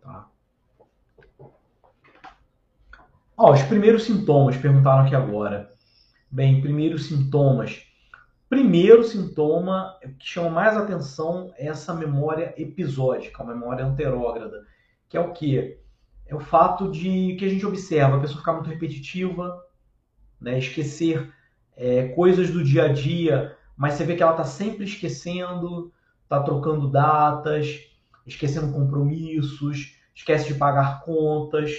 [0.01, 0.29] Tá?
[3.37, 5.73] Ó, os primeiros sintomas, perguntaram aqui agora.
[6.31, 7.83] Bem, primeiros sintomas.
[8.49, 14.65] Primeiro sintoma que chama mais atenção é essa memória episódica, a memória anterógrada,
[15.09, 15.81] que é o quê?
[16.27, 19.63] É o fato de que a gente observa a pessoa ficar muito repetitiva,
[20.41, 20.59] né?
[20.59, 21.33] esquecer
[21.77, 26.43] é, coisas do dia a dia, mas você vê que ela está sempre esquecendo, está
[26.43, 27.79] trocando datas,
[28.27, 31.71] esquecendo compromissos, esquece de pagar contas.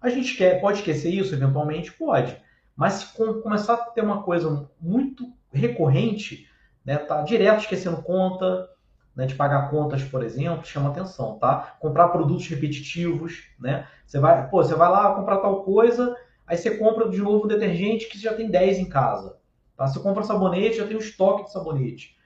[0.00, 1.92] A gente quer, pode esquecer isso eventualmente?
[1.92, 2.36] Pode.
[2.74, 6.48] Mas se começar a ter uma coisa muito recorrente,
[6.84, 8.68] né, tá direto esquecendo conta,
[9.14, 11.76] né, de pagar contas, por exemplo, chama atenção, tá?
[11.78, 13.86] Comprar produtos repetitivos, né?
[14.06, 18.08] Você vai, pô, você vai lá comprar tal coisa, aí você compra de novo detergente
[18.08, 19.38] que você já tem 10 em casa,
[19.76, 19.86] tá?
[19.86, 22.16] Você compra sabonete, já tem um estoque de sabonete,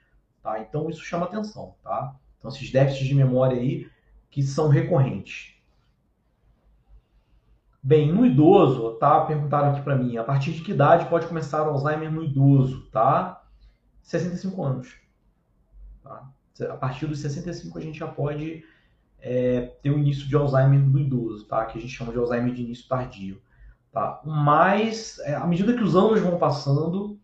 [0.42, 0.60] tá?
[0.60, 2.14] Então isso chama atenção, tá?
[2.38, 3.90] Então esses déficits de memória aí
[4.30, 5.54] que são recorrentes.
[7.82, 9.24] Bem, no idoso, tá?
[9.24, 12.88] Perguntaram aqui para mim, a partir de que idade pode começar o Alzheimer no idoso,
[12.90, 13.44] tá?
[14.02, 15.00] 65 anos.
[16.02, 16.28] Tá?
[16.64, 18.64] A partir dos 65 a gente já pode
[19.20, 21.64] é, ter o início de Alzheimer no idoso, tá?
[21.66, 23.40] Que a gente chama de Alzheimer de início tardio.
[23.92, 24.20] Tá?
[24.24, 27.18] Mas, é, à medida que os anos vão passando,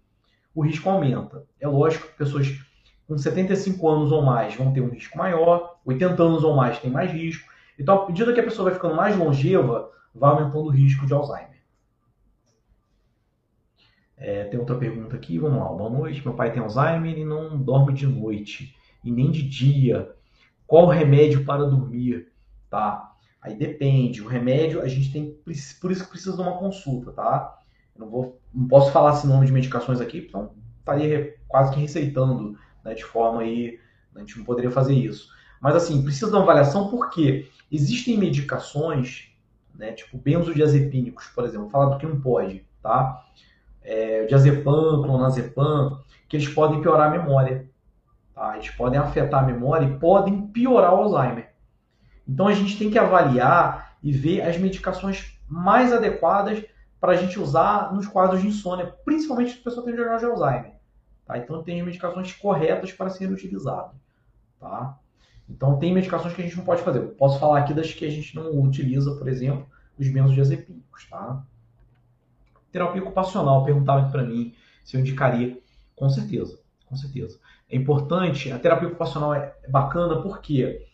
[0.54, 1.44] o risco aumenta.
[1.60, 2.48] É lógico que pessoas
[3.06, 6.90] com 75 anos ou mais vão ter um risco maior, 80 anos ou mais tem
[6.90, 7.50] mais risco.
[7.78, 11.12] Então, à medida que a pessoa vai ficando mais longeva, vai aumentando o risco de
[11.12, 11.62] Alzheimer.
[14.16, 15.66] É, tem outra pergunta aqui, vamos lá.
[15.66, 20.14] Boa noite, meu pai tem Alzheimer e não dorme de noite e nem de dia.
[20.66, 22.32] Qual o remédio para dormir?
[22.70, 23.12] Tá?
[23.40, 24.22] Aí depende.
[24.22, 25.36] O remédio a gente tem,
[25.80, 27.58] por isso que precisa de uma consulta, tá?
[27.94, 31.80] Eu não vou, não posso falar esse nome de medicações aqui, então estaria quase que
[31.80, 33.78] receitando, né, de forma aí,
[34.14, 35.28] a gente não poderia fazer isso.
[35.60, 39.32] Mas assim, precisa de uma avaliação porque existem medicações
[39.74, 39.92] né?
[39.92, 43.24] Tipo benzodiazepínicos, por exemplo, falar do que não pode, tá?
[43.82, 47.68] É, diazepam, clonazepam, que eles podem piorar a memória,
[48.34, 48.54] tá?
[48.56, 51.52] Eles podem afetar a memória e podem piorar o Alzheimer.
[52.26, 56.64] Então a gente tem que avaliar e ver as medicações mais adequadas
[57.00, 60.40] para a gente usar nos quadros de insônia, principalmente se a pessoa tem diagnóstico de
[60.40, 60.72] Alzheimer.
[61.26, 61.38] Tá?
[61.38, 63.96] Então tem as medicações corretas para serem utilizadas.
[64.58, 64.98] Tá?
[65.48, 67.00] Então, tem medicações que a gente não pode fazer.
[67.00, 69.66] posso falar aqui das que a gente não utiliza, por exemplo,
[69.98, 71.42] os benzodiazepínicos, tá?
[72.70, 74.54] Terapia ocupacional, perguntaram aqui para mim
[74.84, 75.60] se eu indicaria.
[75.94, 76.58] Com certeza,
[76.92, 77.40] com certeza.
[77.70, 80.86] É importante, a terapia ocupacional é bacana porque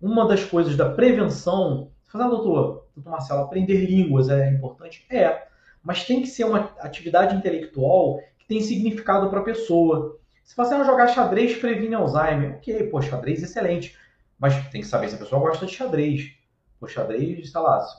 [0.00, 5.04] uma das coisas da prevenção, você fala, ah, doutor, doutor Marcelo, aprender línguas é importante?
[5.10, 5.46] É,
[5.84, 10.18] mas tem que ser uma atividade intelectual que tem significado para a pessoa.
[10.42, 12.56] Se você não jogar xadrez, previne Alzheimer.
[12.56, 13.94] Ok, pô, xadrez excelente.
[14.38, 16.32] Mas tem que saber se a pessoa gosta de xadrez.
[16.80, 17.94] Pô, xadrez, sei lá, se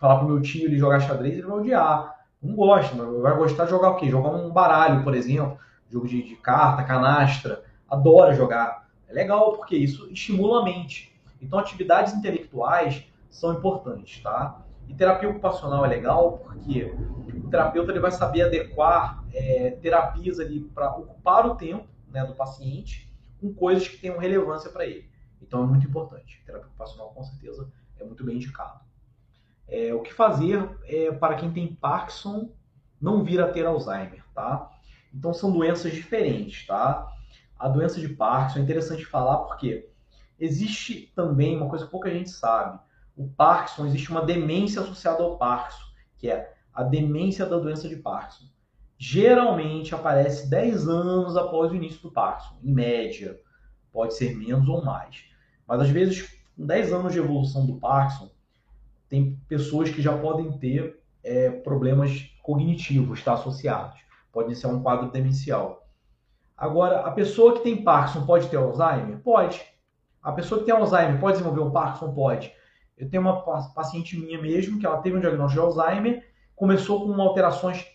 [0.00, 2.18] falar pro meu tio ele jogar xadrez, ele vai odiar.
[2.42, 4.10] Não gosta, mas vai gostar de jogar o quê?
[4.10, 5.58] Jogar um baralho, por exemplo.
[5.90, 7.64] Jogo de, de carta, canastra.
[7.88, 8.88] Adora jogar.
[9.08, 11.18] É legal porque isso estimula a mente.
[11.40, 14.62] Então, atividades intelectuais são importantes, tá?
[14.88, 20.60] E terapia ocupacional é legal porque o terapeuta ele vai saber adequar é, terapias ali
[20.60, 25.08] para ocupar o tempo né, do paciente com coisas que tenham relevância para ele.
[25.40, 26.42] Então é muito importante.
[26.44, 28.80] Terapia ocupacional com certeza é muito bem indicado.
[29.68, 32.50] É, o que fazer é, para quem tem Parkinson
[33.00, 34.70] não vir a ter Alzheimer, tá?
[35.14, 37.10] Então são doenças diferentes, tá?
[37.58, 39.88] A doença de Parkinson é interessante falar porque
[40.38, 42.78] existe também uma coisa que pouca gente sabe
[43.18, 45.82] o Parkinson, existe uma demência associada ao Parkinson,
[46.16, 48.44] que é a demência da doença de Parkinson.
[48.96, 53.38] Geralmente aparece 10 anos após o início do Parkinson, em média.
[53.92, 55.24] Pode ser menos ou mais.
[55.66, 58.30] Mas às vezes, com 10 anos de evolução do Parkinson,
[59.08, 63.98] tem pessoas que já podem ter é, problemas cognitivos tá, associados.
[64.32, 65.86] Pode ser um quadro demencial.
[66.56, 69.18] Agora, a pessoa que tem Parkinson pode ter Alzheimer?
[69.20, 69.60] Pode.
[70.22, 72.12] A pessoa que tem Alzheimer pode desenvolver o Parkinson?
[72.12, 72.52] Pode.
[72.96, 76.24] Eu tenho uma paciente minha mesmo que ela teve um diagnóstico de Alzheimer,
[76.56, 77.86] começou com alterações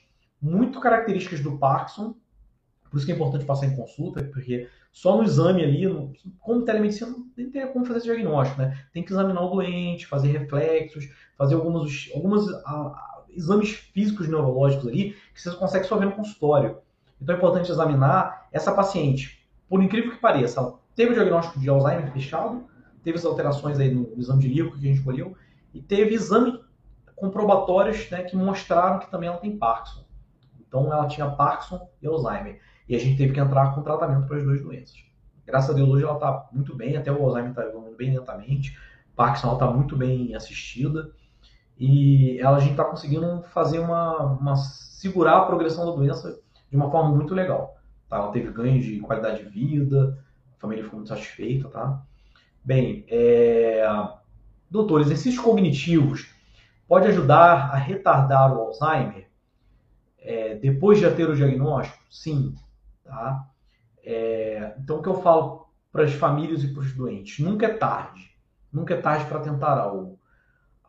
[0.42, 2.16] muito características do Parkinson,
[2.90, 6.64] por isso que é importante passar em consulta, porque só no exame ali, no, como
[6.64, 8.86] telemedicina, não tem como fazer esse diagnóstico, né?
[8.94, 12.46] Tem que examinar o doente, fazer reflexos, fazer alguns, alguns
[13.36, 16.78] exames físicos neurológicos ali, que você consegue só ver no consultório.
[17.22, 19.48] Então é importante examinar essa paciente.
[19.70, 22.66] Por incrível que pareça, ela teve o diagnóstico de Alzheimer fechado,
[23.04, 25.36] teve as alterações aí no exame de líquido que a gente escolheu,
[25.74, 26.60] e teve exames
[27.16, 30.04] comprobatórios né, que mostraram que também ela tem Parkinson.
[30.68, 32.60] Então ela tinha Parkinson e Alzheimer.
[32.88, 34.96] E a gente teve que entrar com tratamento para as duas doenças.
[35.46, 38.78] Graças a Deus hoje ela está muito bem, até o Alzheimer está evoluindo bem lentamente,
[39.16, 41.12] Parkinson está muito bem assistida
[41.78, 46.76] e ela, a gente está conseguindo fazer uma, uma segurar a progressão da doença de
[46.76, 47.78] uma forma muito legal.
[48.10, 48.18] tá?
[48.18, 50.18] Ela teve ganho de qualidade de vida,
[50.58, 52.02] a família ficou muito satisfeita, tá?
[52.64, 53.86] Bem, é...
[54.70, 56.34] doutor, exercícios cognitivos
[56.88, 59.28] pode ajudar a retardar o Alzheimer
[60.20, 62.02] é, depois de já ter o diagnóstico?
[62.10, 62.56] Sim,
[63.04, 63.46] tá?
[64.04, 64.76] É...
[64.80, 67.40] Então, o que eu falo para as famílias e para os doentes?
[67.40, 68.32] Nunca é tarde.
[68.72, 70.18] Nunca é tarde para tentar algo.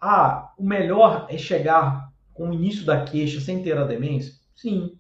[0.07, 4.35] Ah, o melhor é chegar com o início da queixa sem ter a demência?
[4.55, 4.99] Sim.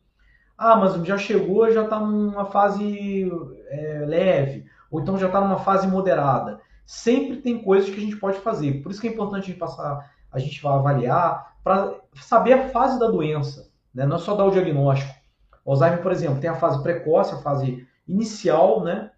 [0.57, 3.31] Ah, mas já chegou, já está numa fase
[3.69, 6.59] é, leve, ou então já está numa fase moderada.
[6.87, 8.83] Sempre tem coisas que a gente pode fazer.
[8.83, 12.69] Por isso que é importante a gente passar, a gente vai avaliar para saber a
[12.71, 13.71] fase da doença.
[13.95, 14.07] Né?
[14.07, 15.13] Não é só dar o diagnóstico.
[15.67, 19.11] O Alzheimer, por exemplo, tem a fase precoce, a fase inicial, né?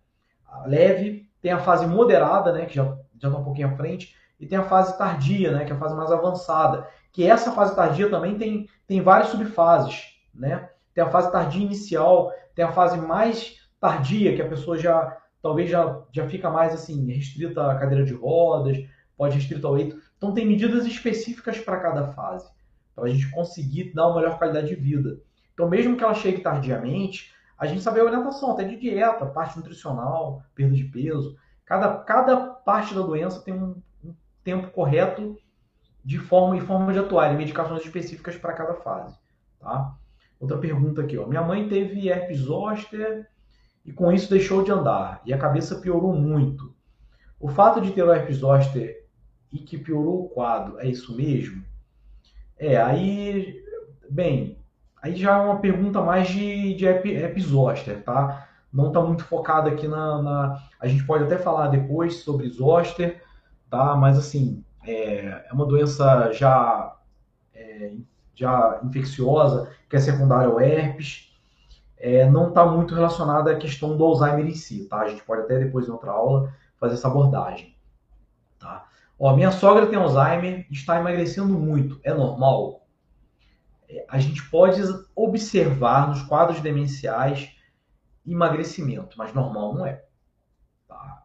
[0.66, 2.66] leve, tem a fase moderada, né?
[2.66, 5.64] que já está um pouquinho à frente, e tem a fase tardia, né?
[5.64, 6.88] que é a fase mais avançada.
[7.12, 10.14] Que essa fase tardia também tem, tem várias subfases.
[10.34, 10.68] Né?
[10.96, 15.70] tem a fase tardia inicial, tem a fase mais tardia, que a pessoa já talvez
[15.70, 18.78] já, já fica mais assim, restrita à cadeira de rodas,
[19.14, 20.00] pode restrita ao leito.
[20.16, 22.50] Então tem medidas específicas para cada fase,
[22.94, 25.20] para a gente conseguir dar uma melhor qualidade de vida.
[25.52, 29.58] Então mesmo que ela chegue tardiamente, a gente sabe a orientação, até de dieta, parte
[29.58, 31.36] nutricional, perda de peso.
[31.66, 33.82] Cada, cada parte da doença tem um,
[34.46, 35.36] tempo correto
[36.04, 39.18] de forma e forma de atuar, e medicações específicas para cada fase.
[39.58, 39.92] Tá?
[40.38, 41.26] Outra pergunta aqui, ó.
[41.26, 43.28] Minha mãe teve herpes zoster
[43.84, 46.72] e com isso deixou de andar e a cabeça piorou muito.
[47.40, 49.04] O fato de ter o herpes zoster
[49.52, 51.64] e que piorou o quadro, é isso mesmo?
[52.56, 53.60] É, aí,
[54.08, 54.58] bem,
[55.02, 58.48] aí já é uma pergunta mais de, de herpes zoster, tá?
[58.72, 63.25] Não está muito focado aqui na, na, A gente pode até falar depois sobre zoster,
[63.70, 63.96] tá?
[63.96, 66.96] Mas assim, é, é uma doença já
[67.54, 67.92] é,
[68.34, 71.34] já infecciosa, que é secundária ao herpes,
[71.98, 75.00] é, não está muito relacionada à questão do Alzheimer em si, tá?
[75.00, 77.74] A gente pode até depois em outra aula fazer essa abordagem,
[78.58, 78.86] tá?
[79.18, 82.86] Ó, minha sogra tem Alzheimer, está emagrecendo muito, é normal?
[83.88, 84.82] É, a gente pode
[85.14, 87.56] observar nos quadros demenciais
[88.26, 90.04] emagrecimento, mas normal não é.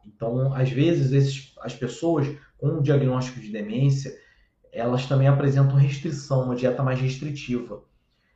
[0.06, 2.28] Então, às vezes, esses, as pessoas
[2.58, 4.16] com diagnóstico de demência,
[4.72, 7.84] elas também apresentam restrição, uma dieta mais restritiva.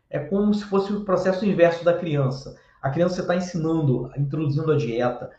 [0.09, 2.59] É como se fosse o processo inverso da criança.
[2.82, 5.32] A criança está ensinando, introduzindo a dieta.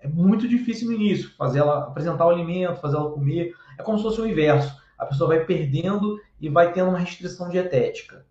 [0.00, 3.54] É muito difícil no início fazer ela apresentar o alimento, fazer ela comer.
[3.78, 4.74] É como se fosse o inverso.
[4.98, 8.24] A pessoa vai perdendo e vai tendo uma restrição dietética.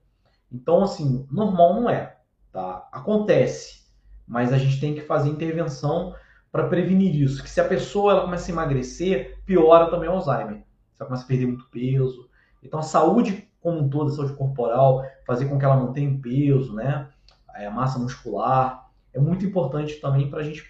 [0.51, 2.15] Então, assim, normal não é,
[2.51, 2.87] tá?
[2.91, 3.83] Acontece,
[4.27, 6.15] mas a gente tem que fazer intervenção
[6.53, 7.41] para prevenir isso.
[7.41, 10.63] Que se a pessoa ela começa a emagrecer, piora também o Alzheimer
[10.99, 12.29] ela começa a perder muito peso.
[12.61, 16.21] Então, a saúde como um todo, a saúde corporal, fazer com que ela mantenha o
[16.21, 17.09] peso, né?
[17.47, 20.63] A massa muscular, é muito importante também para a gente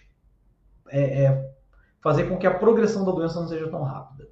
[0.90, 1.54] é, é,
[2.02, 4.28] fazer com que a progressão da doença não seja tão rápida.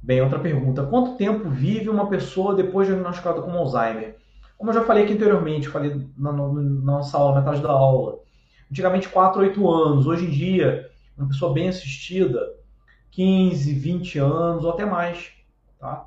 [0.00, 0.86] Bem, outra pergunta.
[0.86, 4.16] Quanto tempo vive uma pessoa depois de diagnosticada com Alzheimer?
[4.56, 8.20] Como eu já falei aqui anteriormente, falei na, na, na nossa aula, metade da aula.
[8.72, 10.06] Antigamente 4, 8 anos.
[10.06, 12.54] Hoje em dia, uma pessoa bem assistida,
[13.10, 15.30] 15, 20 anos ou até mais,
[15.78, 16.06] tá?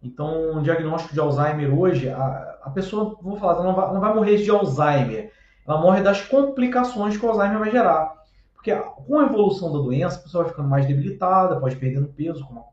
[0.00, 4.14] Então, um diagnóstico de Alzheimer hoje, a, a pessoa, vou falar, não vai, não vai
[4.14, 5.32] morrer de Alzheimer,
[5.66, 8.14] ela morre das complicações que o Alzheimer vai gerar.
[8.54, 12.46] Porque com a evolução da doença, a pessoa vai ficando mais debilitada, pode perdendo peso,
[12.46, 12.66] como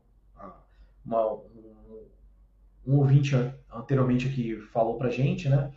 [1.04, 2.06] uma, um,
[2.86, 3.34] um, ouvinte
[3.74, 5.72] anteriormente aqui falou pra gente, né?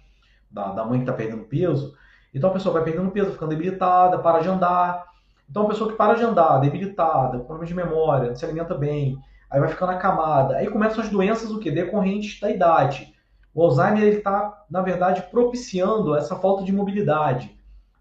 [0.51, 1.99] Da, da mãe que tá perdendo peso.
[2.33, 5.11] Então a pessoa vai perdendo peso, ficando debilitada, para de andar,
[5.51, 8.73] então, a pessoa que para de andar, debilitada, com problemas de memória, não se alimenta
[8.73, 9.19] bem,
[9.49, 10.55] aí vai ficando acamada.
[10.55, 11.69] Aí começam as doenças o quê?
[11.69, 13.13] Decorrentes da idade.
[13.53, 17.53] O Alzheimer está, na verdade, propiciando essa falta de mobilidade,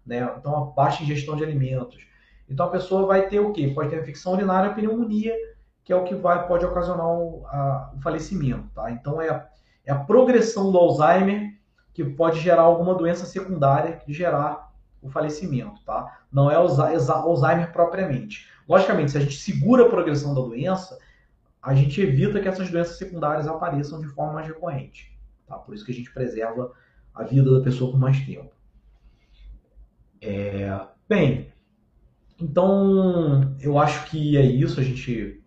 [0.05, 0.33] né?
[0.37, 1.97] Então, a baixa ingestão de alimentos.
[2.49, 3.67] Então, a pessoa vai ter o quê?
[3.67, 5.35] Pode ter infecção urinária, pneumonia,
[5.83, 8.89] que é o que vai, pode ocasionar o, a, o falecimento, tá?
[8.91, 9.45] Então, é
[9.83, 11.53] é a progressão do Alzheimer
[11.93, 14.71] que pode gerar alguma doença secundária que gerar
[15.01, 16.21] o falecimento, tá?
[16.31, 18.47] Não é Alzheimer propriamente.
[18.67, 20.97] Logicamente, se a gente segura a progressão da doença,
[21.61, 25.17] a gente evita que essas doenças secundárias apareçam de forma mais recorrente,
[25.47, 25.57] tá?
[25.57, 26.71] Por isso que a gente preserva
[27.13, 28.51] a vida da pessoa por mais tempo.
[30.21, 30.79] É...
[31.09, 31.51] Bem,
[32.39, 34.79] então eu acho que é isso.
[34.79, 35.43] A gente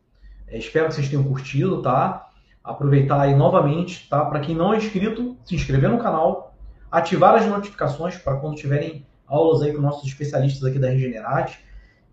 [0.46, 2.23] é, espero que vocês tenham curtido, tá?
[2.64, 4.24] Aproveitar aí novamente, tá?
[4.24, 6.54] Para quem não é inscrito, se inscrever no canal,
[6.90, 11.62] ativar as notificações para quando tiverem aulas aí com nossos especialistas aqui da Regenerate.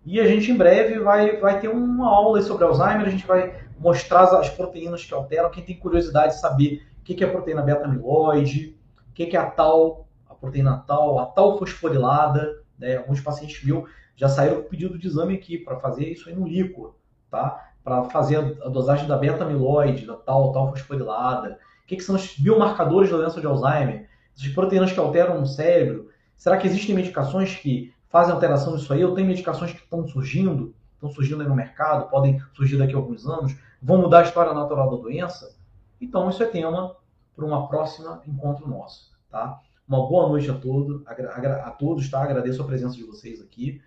[0.04, 3.54] E a gente em breve vai, vai ter uma aula sobre Alzheimer, a gente vai
[3.78, 5.50] mostrar as, proteínas que alteram.
[5.50, 8.76] Quem tem curiosidade de saber o que é proteína beta-amiloide,
[9.08, 12.96] o que é a tal, a proteína tal, a tal fosforilada, né?
[12.96, 16.46] Alguns pacientes meus já saíram com pedido de exame aqui para fazer isso aí no
[16.46, 16.94] líquor,
[17.30, 17.71] tá?
[17.82, 21.58] Para fazer a dosagem da beta-amiloide, da tal, tal fosforilada.
[21.82, 24.08] O que, que são os biomarcadores da doença de Alzheimer?
[24.36, 26.08] Essas proteínas que alteram no cérebro.
[26.36, 29.04] Será que existem medicações que fazem alteração nisso aí?
[29.04, 32.96] Ou tem medicações que estão surgindo, estão surgindo aí no mercado, podem surgir daqui a
[32.96, 35.56] alguns anos, vão mudar a história natural da doença?
[36.00, 36.96] Então, isso é tema
[37.34, 39.60] para uma próxima encontro nosso, tá?
[39.86, 42.22] Uma boa noite a todos, a, a todos, tá?
[42.22, 43.80] Agradeço a presença de vocês aqui.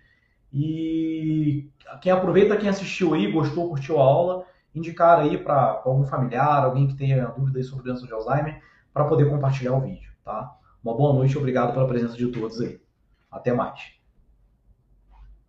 [0.58, 1.68] E
[2.00, 6.88] quem aproveita, quem assistiu aí, gostou, curtiu a aula, indicar aí para algum familiar, alguém
[6.88, 10.56] que tenha dúvida sobre doença de Alzheimer, para poder compartilhar o vídeo, tá?
[10.82, 12.80] Uma boa noite, obrigado pela presença de todos aí.
[13.30, 13.96] Até mais.